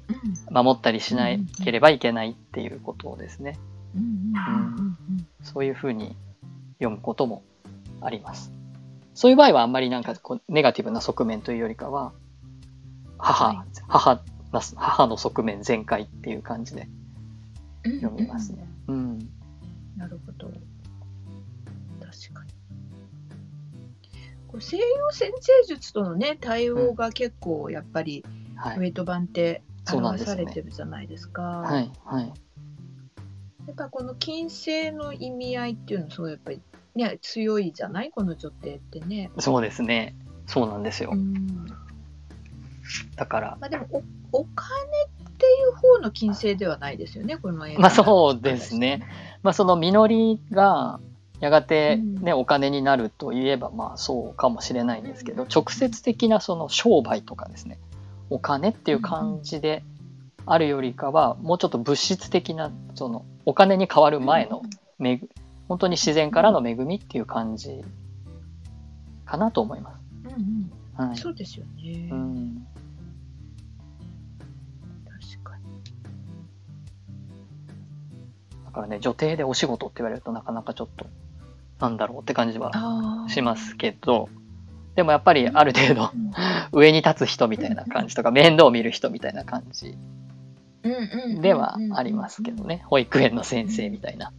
[0.49, 0.53] うん。
[0.65, 1.27] 守ったりしな
[1.63, 3.59] ければいけないっていうことをですね。
[3.93, 4.97] うん。
[5.43, 6.15] そういうふうに
[6.77, 7.43] 読むことも
[7.99, 8.53] あります。
[9.13, 12.13] そういう場合はあんまりなんかこうネガティブな側面というよりかは
[13.19, 14.15] 母、はい母
[14.51, 16.87] な母の側面全開っていう感じで
[17.83, 18.67] うん読みますね。
[18.87, 19.19] うん
[19.95, 20.47] なるほど。
[20.47, 22.49] 確かに。
[24.47, 29.61] こう西洋先生術とのね対応が結構やっぱりはいウェイト版って
[29.93, 31.41] 表されてるじゃないですか。
[31.41, 32.33] はいはい
[33.67, 36.61] やっぱこの金星の意味合いっていうのすごいやっぱり
[36.95, 38.09] ね強いじゃない？
[38.09, 39.29] この女帝ってね。
[39.37, 40.15] そうですね
[40.47, 41.11] そうなんですよ。
[41.13, 41.67] うん
[43.15, 43.87] だから、まあでも
[44.31, 44.67] お、お金
[45.23, 47.79] っていう方の金星ではないですよね、この映画。
[47.81, 49.03] まあそうですね。
[49.43, 50.99] まあその実りが
[51.39, 57.79] やがてね、うんお金になるといえばまあそうかもしれないんですけど、直接的なその商売とかですね、
[58.29, 59.83] お金っていう感じで
[60.45, 64.63] あるよりかは、もうちょっと物質的な、そのお金に変わる前の
[64.97, 65.29] めぐ、
[65.67, 67.83] 本当に自然からの恵みっていう感じ
[69.25, 71.01] かなと思いまうんうんす。
[71.01, 71.17] はい。
[71.17, 72.09] そうですよね。
[72.11, 72.67] うん。
[78.69, 81.07] だからね、女帝でお仕事って言われるとなかなかちょっと、
[81.79, 84.29] なんだろうって感じはしますけど、
[84.95, 86.31] でもやっぱりある程度うん
[86.71, 89.97] 上に立つ人みたいな感じとか、面倒を見る人みたいな感じ
[91.41, 92.63] ではありますけど。
[92.63, 92.83] ね。
[92.85, 94.31] 保育園の先生みたいな。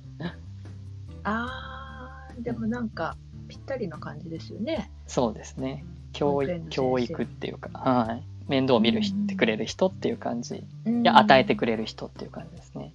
[1.24, 3.16] ああ、でもなんか
[3.48, 4.92] ぴったりな感じですよね。
[5.08, 5.84] そうですね。
[6.12, 8.22] 教育、教育っていうか、はい。
[8.48, 10.54] 面倒を見る人うんてくれる人っていう感じ。
[10.56, 10.64] いい
[11.04, 12.92] や、与えてくれる人っていう感じですね。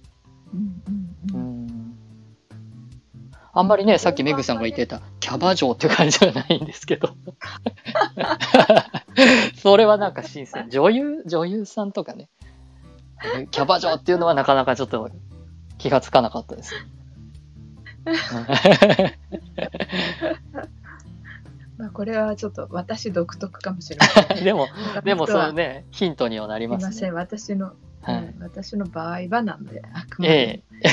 [0.52, 0.56] う
[1.38, 1.96] ん。
[3.58, 7.16] あんまりね、さっきメグさんが言ってたキャバ嬢っていう感じじゃないんですけど。
[9.56, 10.68] それはなんか新鮮。
[10.70, 12.28] 女優、女優さんとかね。
[13.50, 15.10] キャバ嬢っていうのはなかなかちょっと
[15.78, 16.74] 気がつかなかったです。
[21.78, 24.06] まあこれはちょっと私独特かもしれな
[24.38, 24.44] い。
[24.44, 24.68] でも、
[25.02, 26.92] でもそううね、ヒントにはなりますね。
[26.92, 27.72] すみません、私の、
[28.06, 30.88] はいうん私の場合はなんで、あくまえで。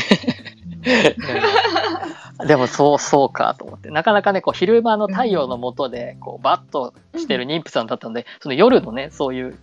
[2.42, 2.48] え。
[2.48, 3.90] でもそう、そうかと思って。
[3.90, 9.58] なかなかね、こう昼間の太陽の下で、こうバッとしてる妊婦さんだったので、その夜のね、そういう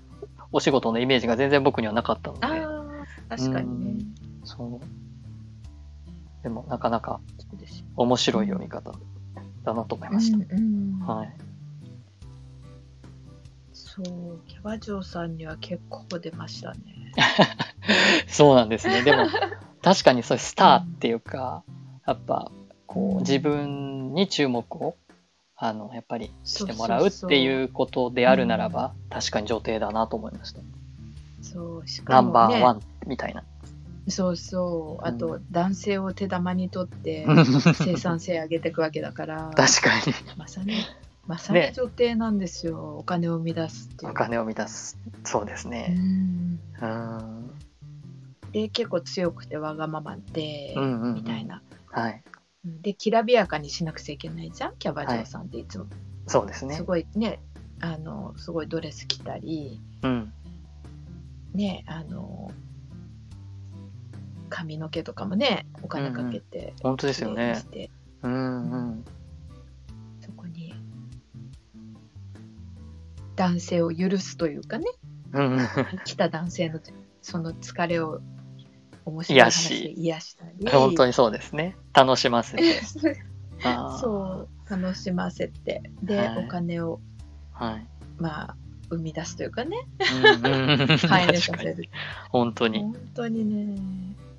[0.53, 2.47] お仕事のイメージが全然僕にはなかったので。
[3.29, 4.05] 確かにね。
[4.45, 6.43] そう。
[6.43, 7.21] でもなかなか
[7.97, 8.93] 面白い読み方
[9.65, 10.37] だなと思いました。
[10.39, 11.37] うんうんはい。
[13.73, 17.00] そう、キャバ嬢さんには結構出ましたね。
[18.27, 19.03] そうなんですね。
[19.03, 19.27] でも、
[19.83, 21.63] 確かにそういうスターっていうか、
[22.07, 22.51] やっぱ、
[22.87, 24.97] こう、自分に注目を、
[25.57, 30.61] あの、やっぱりしてもらうっていうことであるならば、確かに女帝だなと思いました。
[31.43, 33.45] そう、しナンかも、ね、バーワンみたいな。
[34.09, 37.27] そうそう、あうと男性を手玉に取って
[37.75, 40.15] 生産性上げていくわけだから、確かに。
[40.37, 40.73] まさに、
[41.27, 44.13] まさねに女帝なんですよ、お金を生み出すっていう。
[44.13, 44.99] お金を満たす。
[45.25, 45.89] そうですうね。
[45.89, 47.51] んうん。
[48.53, 51.63] で、結構強くてわがままで、うんうんうんみたいな。
[51.91, 52.23] はい。
[52.65, 55.87] うんで、きらびやかにしなくちゃいけないじゃん、キャバ嬢さんっていつも。
[56.27, 56.83] そうですねす。
[56.83, 57.41] ごいね、
[57.81, 60.33] あの、すごいドレス着たり、うん。
[61.55, 62.51] ね、あの、
[64.51, 67.63] 髪の毛とかもね、お金かけて、本当ですよね
[68.23, 69.05] うんうん。
[73.41, 74.85] 男性を許すというかね
[75.33, 75.69] うんうん。
[76.05, 76.79] 来た男性の
[77.23, 78.21] その疲れを
[79.07, 81.75] 面白い話で癒したり本当にそうですね。
[81.95, 82.81] 楽しませて。
[84.01, 87.01] そう楽しませてで、はいお金を
[87.53, 87.87] はい。
[88.19, 88.57] まあ
[88.91, 89.87] 生み出すというかね
[91.09, 91.37] 反映。
[91.41, 91.89] させる
[92.29, 92.81] 本当に。
[92.81, 93.81] 本当にね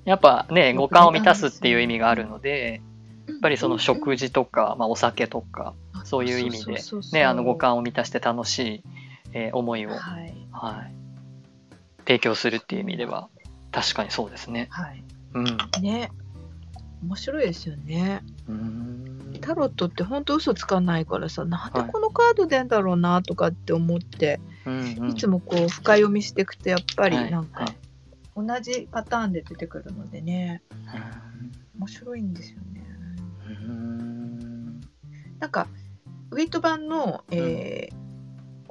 [0.04, 2.82] やっぱね、五感を満たすっていう意味があるので、
[3.26, 5.74] やっやっぱりその食事とか、まあ、お酒とか、
[6.04, 6.78] そういう意味で
[7.12, 8.84] ね、あの五感を満たして楽しい、
[9.32, 10.34] えー思いを、はい。
[10.50, 10.94] はい、
[12.00, 13.28] 提供するっていう意味では、
[13.70, 14.68] 確かにそうですね。
[14.70, 15.04] はい。
[15.34, 15.56] うん。
[15.80, 16.10] ね。
[17.02, 18.22] 面白いですよね。
[18.48, 19.38] うーん。
[19.40, 21.90] タロットって本当嘘つかないからさなんではい。
[21.90, 25.10] このカード出んだろうなとかって思って、うんうん。
[25.10, 27.30] いつもこう深読みしていくとやっぱりはい。
[27.30, 27.76] なんかはい。
[28.36, 30.62] 同じパターンで出てくるのでね。
[31.78, 32.86] 面白いんですよね。
[33.72, 34.80] ん。
[35.40, 35.66] なんか
[36.32, 38.02] ウェイト版の、えー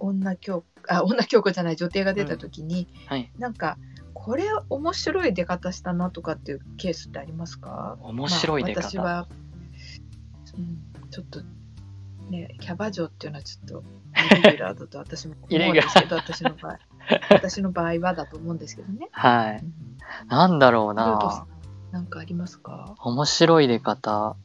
[0.03, 3.32] 女教あ 女教子じゃない女帝が出た時に、はい。
[3.38, 3.78] なんか
[4.16, 7.97] これ面白い出方したなとかっていうケースってありますか？
[8.01, 8.82] 面白い出方。
[8.82, 9.28] まあ私は、
[10.57, 10.59] う
[11.05, 11.41] ん、ちょっと
[12.32, 13.84] ねキャバ嬢っていうのはちょっと
[14.38, 16.80] イレギュラーだと 私も思うんですけど私の場合
[17.30, 19.07] 私の場合はだと思うんですけどね。
[19.12, 19.57] はい。
[19.64, 19.74] うん
[20.28, 21.45] なんだろうな。
[21.91, 22.95] んなんかありますか？
[22.99, 24.36] 面白い出方。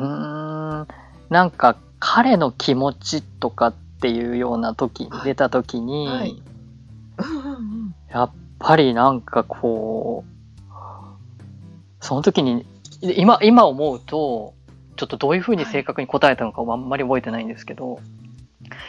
[0.00, 0.88] うーん、
[1.28, 6.42] なんか彼の気持ちとかっていうような時に、はい出た時に、はい。
[8.10, 10.30] やっぱりなんかこう、
[12.00, 12.64] その時に、
[13.02, 14.54] 今、今思うと、
[14.96, 18.00] ちょっとどういうふうに正確に答えたのかはあんまり覚えてないんですけど、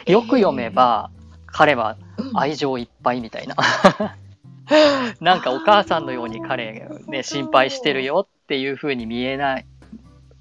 [0.06, 1.10] よく読めば、
[1.46, 2.30] 彼はうん。
[2.34, 3.56] 愛情いっぱいみたいな。
[5.20, 9.66] なんかお母さんのように彼がね、心配してるよっていう風に見えない、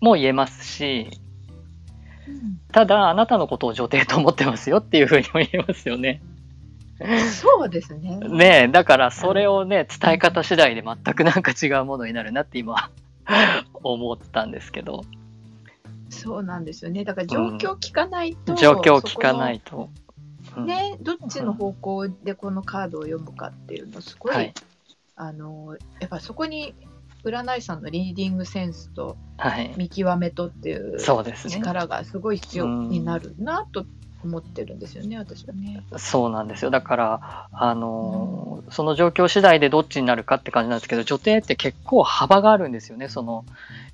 [0.02, 1.10] も言えますし、
[2.72, 6.22] ただあなたのことを女帝と思ってますよっていうふうにも言えますよね。
[7.42, 8.18] そうですね。
[8.18, 12.90] ねえだからそれをね伝え方次第で全くなんか違うものになるなって今
[13.84, 15.04] 思ったんですけど
[16.10, 17.04] そうなんですよね。
[17.04, 19.90] だから状況聞かないと、状況を聞かないと。
[20.58, 24.54] うんね、どっちの方向でこのカードを読むかっていうのすごい、はい
[25.16, 26.74] あのやっぱそこに
[27.24, 31.56] 占い師さんのリーディングセンスとはい、見極めとっていうそうですね。
[31.56, 33.86] 力がすごい必要になるなと
[34.24, 35.84] 思ってるんですよね、私はね。
[35.98, 36.70] そうなんですよ。
[36.70, 43.10] だからあのーその状況次第でどっちになるかって感じなんですけど女帝って結構幅があるんですよね。
[43.10, 43.46] その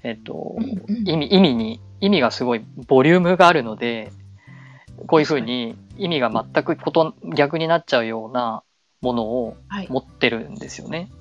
[0.03, 0.57] えっと
[1.05, 4.11] 意味意味に意味がすごいボリュームがあるので
[5.07, 8.63] こういうふうに意味が全くこと逆になっちゃうような
[9.01, 9.87] ものをはい。
[9.89, 11.09] 持ってるんですよね。
[11.11, 11.16] うん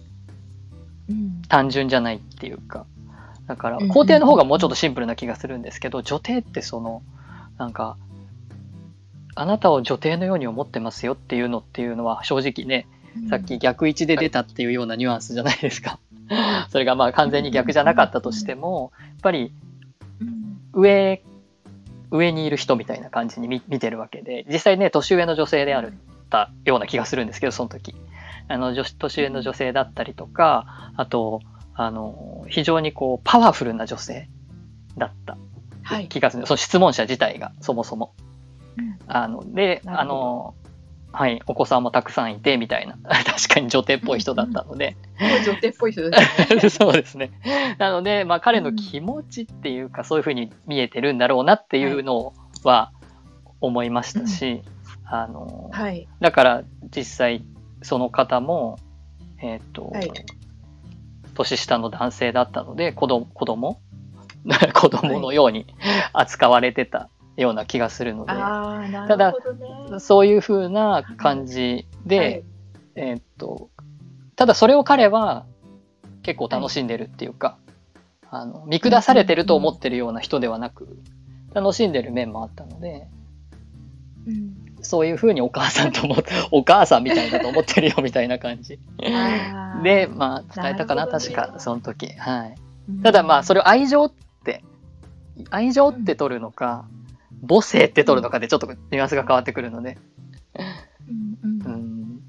[1.48, 2.86] 単純じゃないっていうか。
[3.46, 3.88] だからうん。
[3.88, 7.02] 皇帝の方がもうちょっとシンプルな気がするんですけど女帝ってその
[7.59, 7.96] なんか
[9.34, 12.88] あなたを女帝のように思ってますよっていうのっていうのは正直ね
[13.30, 15.98] さっき逆位置で出たっていうようなニュアンスじゃないですか。
[16.70, 19.52] それがまあ完全に逆じゃなかったとしても、やっぱり
[20.20, 20.59] うん。
[20.72, 21.22] 上、
[22.11, 27.94] 上にいる人みたいな感じに見見てるわけで、実際ね、年上の女性であるったような気がするんですけど、その時。
[28.49, 31.40] あの、女子年上の女性だったりとか、あと、
[31.74, 34.28] あの、非常にこう、パワフルな女性
[34.97, 35.36] だった
[35.82, 36.47] はい気がする。
[36.47, 38.14] その質問者自体が、そもそも。
[38.78, 40.55] うんあの、で、あの、
[41.12, 42.99] はい、お子さんもたくさんいて、みたいな。
[43.24, 44.97] 確かに女帝っぽい人だったので。
[45.47, 46.68] 女帝っぽい人ですね。
[46.68, 47.30] そうですね。
[47.78, 52.34] なので、まあ彼の気持ちっていうか、そういうふうに見えてるんだろうなっていうの
[52.64, 52.90] は
[53.61, 54.62] 思いましたし、
[55.05, 56.09] あの、はい。
[56.20, 56.62] だから
[56.94, 57.44] 実際
[57.82, 58.78] その方も、
[59.42, 60.10] えっ、と、はい。
[61.34, 63.80] 年下の男性だったので、子供、子供？
[64.74, 65.66] 子供のように
[66.12, 69.34] 扱われてたような気がするので、ああ、なただ。
[69.98, 72.44] そういうふうな感じで、はい。
[72.94, 73.70] えーっと、
[74.36, 75.46] ただそれを彼は
[76.22, 77.58] 結構楽しんでるっていうか、
[78.30, 80.96] あの見下されてると思ってるような人ではなく、
[81.52, 83.08] 楽しんでる面もあったので、
[84.26, 86.16] うんそういうふうにお母さんとも、
[86.52, 88.78] お母さんみたいだと思ってるよみたいな感じ。
[89.82, 91.24] で、まあ伝えたかな、なね。
[91.24, 92.12] 確か、その時。
[92.18, 92.54] はい。
[93.02, 94.12] ただまあそれを愛情っ
[94.44, 94.62] て、
[95.50, 96.86] 愛情って取るのか、
[97.48, 99.98] 母性って取るのかでちょっとニュアンスが変わってくるので、
[101.08, 102.20] うん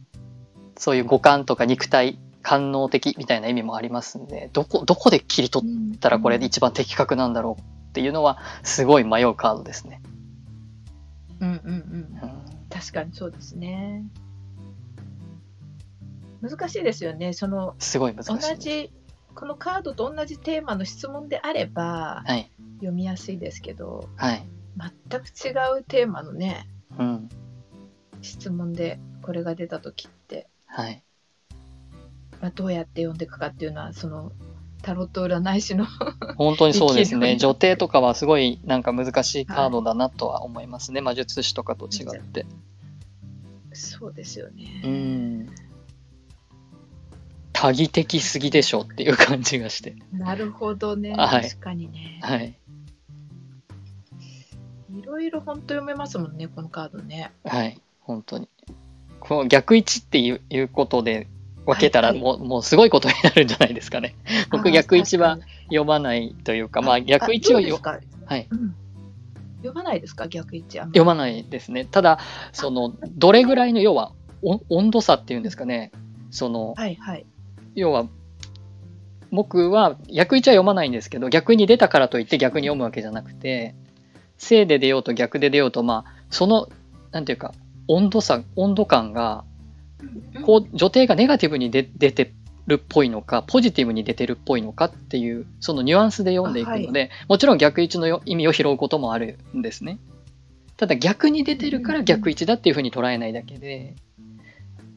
[0.77, 10.01] そういう五感とか肉体、官能的みたいな意味もありますんで、どこ、どこで切り取ったらこれで一番的確なんだろうっていうのは、すごい迷うカードですね。
[11.41, 11.76] うんうん
[12.77, 14.03] 確かにそうですね。
[16.41, 17.33] 難しいですよね。
[17.33, 18.55] そのすごい難しい同。
[18.55, 18.93] じ
[19.33, 22.51] このカードと同じテーマの質問であればはい。
[22.75, 24.45] 読みやすいですけど、はい。
[25.09, 26.67] 全く違うテーマのね
[26.99, 27.29] うん。
[28.21, 31.03] 質問でこれが出た時って、はい。
[32.39, 34.31] まあ、どうやって読んでいくかっていうのはその
[34.81, 35.85] タロット占い師の
[36.37, 37.37] 本当にそうですね。
[37.37, 41.01] 女帝とかはすごいなんか難しいカードだなとは思いますね。
[41.01, 42.45] 魔術師とかと違って。
[43.73, 44.81] そうですよね。
[44.83, 45.49] うん。
[47.53, 49.95] 多義的すぎでしょっていう感じがして。
[50.11, 51.13] なるほどね。
[51.13, 52.19] はい確かにね。
[52.21, 52.57] はい。
[54.93, 57.31] いろいろ本当読めますもんね、このカードね。
[57.43, 57.79] はい。
[57.99, 58.49] 本当に。
[59.19, 61.27] この逆位置っていういうことで
[61.71, 64.15] 分けたらはいはいもう、もうすごいことになるんじゃないですかね。
[64.51, 68.25] 僕逆位置は読まないというか、まあ逆位置をよあどうですか？
[68.25, 68.75] はい、うん
[69.63, 70.27] 読まないですか？
[70.27, 71.85] 逆位置あんまり読まないですね。
[71.85, 72.19] ただ、
[72.53, 74.11] その、どれぐらいの、要は、
[74.43, 75.91] お温度差っていうんですかね。
[76.29, 77.25] その、はいはい。
[77.73, 78.05] 要は、
[79.31, 83.73] 僕は逆位置は読まないんですけど、逆に出たからといって逆に読むわけじゃなくて、
[84.37, 86.69] 正で出ようと逆で出ようと、まあ、その、
[87.11, 87.53] なんていうか、
[87.87, 89.43] 温度差、温度感が、
[90.43, 92.33] こう、女帝がネガティブに出出て
[92.67, 99.99] るっぽいのか、ポジティブに出てるっぽいのかっていう、そのニュアンスで読んでいくので、もちろん逆位置のよ意味を拾うこともあるんですね。
[100.75, 103.95] ただ逆に出てるから逆位置だっていうふうに捉えないだけで、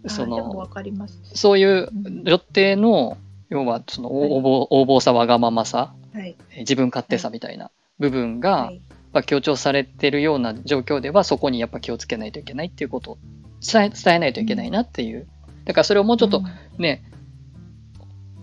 [0.06, 1.20] そあでもの、わかります。
[1.34, 1.88] そういう
[2.24, 3.16] 女帝の、
[3.48, 6.36] 要はその横暴横暴さ、わがままさ、はい。
[6.58, 8.80] 自分勝手さみたいな部分が、はい
[9.10, 13.18] やっぱ強調されてるような状況ではそこにやっぱ気をつけないといけないっていうことを
[13.60, 15.26] 伝え伝えないといけないなっていう。
[15.64, 16.42] だからそれをもうちょっと
[16.78, 17.02] ね、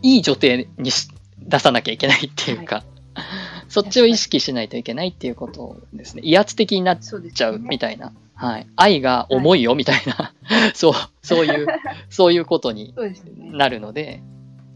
[0.01, 1.09] いい女帝にし
[1.39, 2.83] 出さなきゃいけないっていうか、
[3.67, 6.21] そっちを意識しないといけないっていうことですね。
[6.23, 8.13] 威圧的になっちゃうみたいな。
[8.35, 8.67] はい。
[8.75, 10.33] 愛が重いよみたいな、
[10.75, 10.93] そう、
[11.23, 11.67] そういう、
[12.09, 12.93] そういうことに。
[13.37, 14.21] なるので、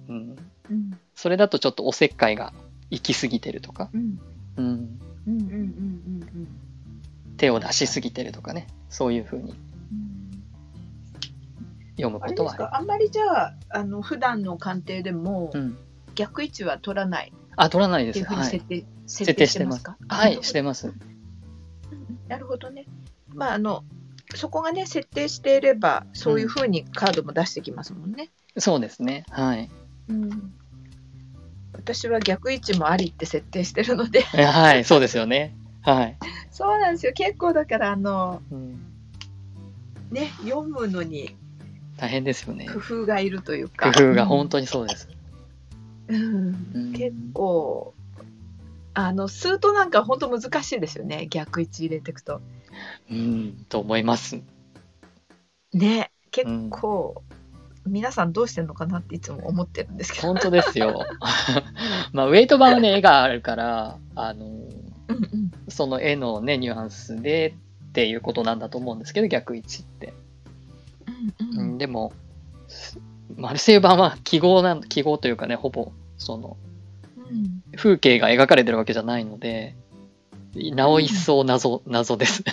[0.08, 0.36] うん。
[0.70, 2.52] うんそれだとちょっとおせっかいが
[2.90, 4.20] 行き過ぎてるとか、うん
[4.58, 4.66] うん。
[4.66, 6.48] うんうんうんうんうん。
[7.38, 9.71] 手を出しすぎてるとかね、そういうふうにうん
[12.02, 12.64] 読むことはある。
[12.66, 15.78] かあんまりじゃああの普段の鑑定でもうん。
[16.14, 17.32] 逆位置は取らない？
[17.56, 18.22] あ、取らないです。
[18.26, 18.46] はい。
[18.46, 19.84] 設定、設設定してます。
[19.84, 19.96] か？
[20.10, 20.90] はい、してます。
[20.90, 21.00] うん
[22.28, 22.86] なるほどね。
[23.34, 23.86] まああの
[24.36, 28.30] そこがね設定していればそういうふうにカードも出してきますもんね。
[28.58, 29.24] そうですね。
[29.30, 29.70] はい。
[30.10, 30.54] うん、
[31.72, 35.56] 私は逆位置もありって設定してるのでえはい、そうですよね。
[35.82, 36.18] はい。
[36.52, 38.82] そうなんですよ結構だからあのうん、
[40.12, 41.38] ね読むのに
[41.98, 42.68] 大変ですよね。
[42.68, 45.08] 工夫がいるという工か夫が本当にそうです。
[46.08, 47.94] うんうん結構
[48.94, 52.42] あのスートなんか本当難しいですよね逆位置入れていくと
[53.10, 54.40] うん、と思います。
[55.74, 57.24] ね結構、
[57.86, 61.06] 皆さんどうしてるのかなっていつも思ってるんですけど本当ですよ。
[62.14, 64.70] まあ、ウェイト版はね、絵があるから、あの、うん
[65.08, 67.56] うんその絵のね、ニュアンスで
[67.90, 70.14] っていうことなんだと思うんですけど、逆位置って。
[71.82, 72.14] でも、
[73.36, 76.58] マルセイユ版は記号なん、記号というかね、ほぼ、その、
[77.18, 79.76] うん風景が描かれてるわけじゃないので、
[80.76, 82.44] なお一層謎、謎です。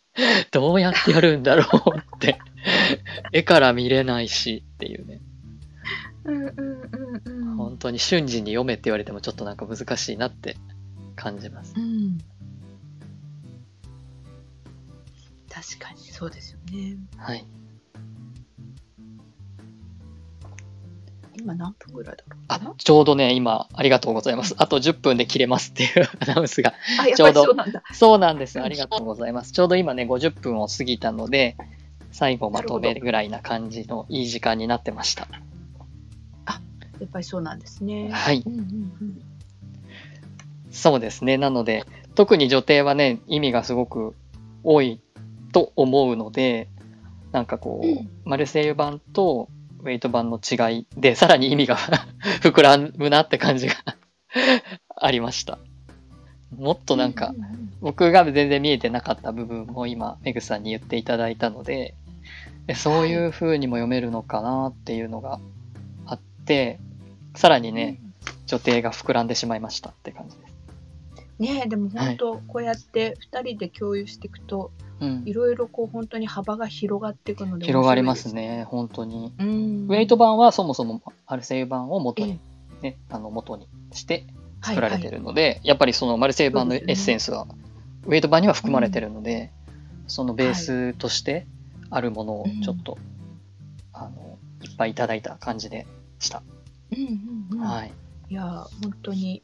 [0.52, 2.38] どうやってやるんだろうって。
[3.32, 5.22] 絵から見れないしっていうね。
[6.24, 10.58] うんうんうんうん本当に瞬時に読めって言われてもちょっとなんか難しいなって
[11.16, 11.72] 感じます。
[11.74, 12.18] うん
[15.48, 17.46] 確かにそうですよねはい。
[21.38, 24.54] 今何分ぐらいだろうあ、ちょうどね、今、ありがとうございます。
[24.58, 26.74] あと10分で切れますっていう アナウンスが。
[27.16, 27.44] ちょうど
[27.92, 28.60] そうなんです。
[28.60, 29.52] ありがとうございます。
[29.52, 31.56] ちょうど今ね、50分を過ぎたので、
[32.12, 35.28] 最後まとめるぐらいな感じのいい時間になってました。
[37.00, 39.22] やっぱりそうなんですねはいうんうんうん
[40.70, 41.38] そうですね。
[41.38, 41.84] なので、
[42.16, 44.16] 特に女帝はね、意味がすごく
[44.64, 45.00] 多い
[45.52, 46.68] と思うので、
[47.30, 49.48] なんかこう、うんマルセイユ版と
[49.84, 51.76] ウェイト版の違いで、さらに意味が
[52.40, 53.74] 膨らむなって感じが
[54.96, 55.58] ありました。
[56.56, 57.34] もっとなんか、
[57.80, 61.94] 僕が全然見えてなかった部分も今、メグさんに言っていただいたので、
[62.66, 65.38] えそういう風にも読めるのかなっていうのが
[66.06, 66.78] あって、
[67.34, 68.00] さらにね、
[68.46, 70.54] 女帝が膨らんでしまいましたって感じです。
[71.38, 75.32] ねえでも本当こうやって2人で共有していくとうんい。
[75.32, 79.32] ろいろこう本当に幅が広がっていくので広がります面ね、本当に。
[79.38, 82.40] うんウェイト版はそもそもマルセイユ版を元えに、
[82.82, 87.46] ね、あの元にしてえ作られてはいるので、やっぱりそのマルセイユ版のエッセンスは、
[88.06, 89.52] ウェイト版には含まれてるので、
[90.06, 91.46] そのベースとして
[91.90, 92.98] あるものをちょっと、
[93.92, 95.86] あの、いっぱいいただいた感じで
[96.18, 96.38] した。
[96.38, 96.54] はい
[96.94, 97.92] うんうんうんはい。
[98.30, 99.42] いや本当に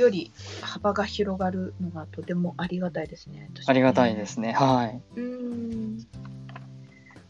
[0.00, 3.50] より幅が広がるのがとてもありがたいですね。
[3.54, 4.52] 私ありがたいですね。
[4.52, 5.00] はい。
[5.16, 5.98] うん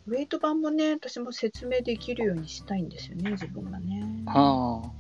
[0.07, 4.05] ウェイト版もね私も説明できるようにしたいんですよね自分がね。
[4.27, 4.91] はあ。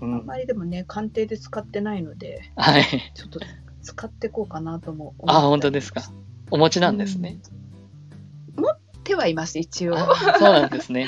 [0.00, 0.14] うん。
[0.14, 2.84] あんまりでもね鑑定で使ってないのではい。
[3.14, 3.40] ちょっと
[3.82, 6.02] 使っていこうかなとも思あ、本当ですか。
[6.50, 7.38] お持ちなんですね。
[7.54, 7.58] うん
[8.58, 9.96] 持ってはいます一応。
[9.96, 11.06] あそうなんですね。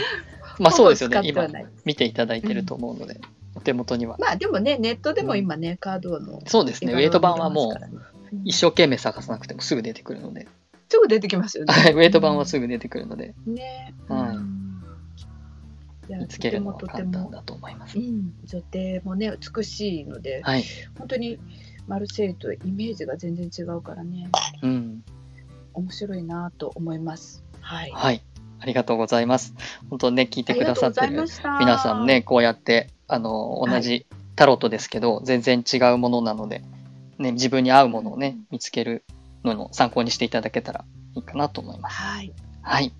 [0.58, 1.20] まあそうですよね。
[1.24, 1.48] 今
[1.84, 3.20] 見ていただいてると思うので、
[3.60, 4.16] お手元には。
[4.18, 6.92] まあでもねネットでも今ね、カードのそうですね。
[6.94, 10.48] ウェイト版はもう一生懸命探さなくてもすぐ出てくるので。
[10.88, 11.72] すぐ出てきますよね。
[11.72, 13.94] はい、ウェイト版はすぐ出てくるので、ね。
[14.08, 14.36] はい
[16.16, 18.02] 見つけるのはとて単だと思いますう。
[18.02, 20.64] ん、女帝もね美しいので、はい。
[20.98, 21.38] 本当に
[21.86, 24.28] マルセイユとイメージが全然違うからね
[24.62, 25.04] うん。
[25.72, 27.44] 面白いなと思います。
[27.60, 27.92] はい。
[27.92, 28.22] はい。
[28.60, 29.54] ありがとうございます。
[29.88, 31.26] 本当ね、聞いてくださってる
[31.58, 34.06] 皆さんね、こうやって、あの、はい同じ
[34.36, 36.62] タロットですけど、全然違うものなので、
[37.18, 39.04] ね、自分に合うものをね、見つける
[39.44, 40.84] のの参考にしていただけたら
[41.14, 41.96] いいかなと思います。
[41.96, 42.32] はい。
[42.62, 42.92] はい。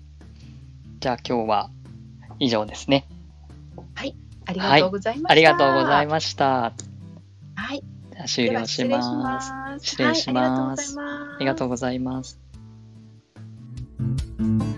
[0.99, 1.69] じゃあ今日は
[2.39, 3.07] 以上ですね。
[4.45, 5.31] ありがとうございました。
[5.31, 6.09] ありがとうございす。
[6.11, 6.45] ました。
[7.55, 7.83] はい。
[8.11, 9.51] じゃあ終了します。
[9.85, 12.39] 失礼しますはい、ありがとうございます。
[12.39, 14.70] ありがとうございます。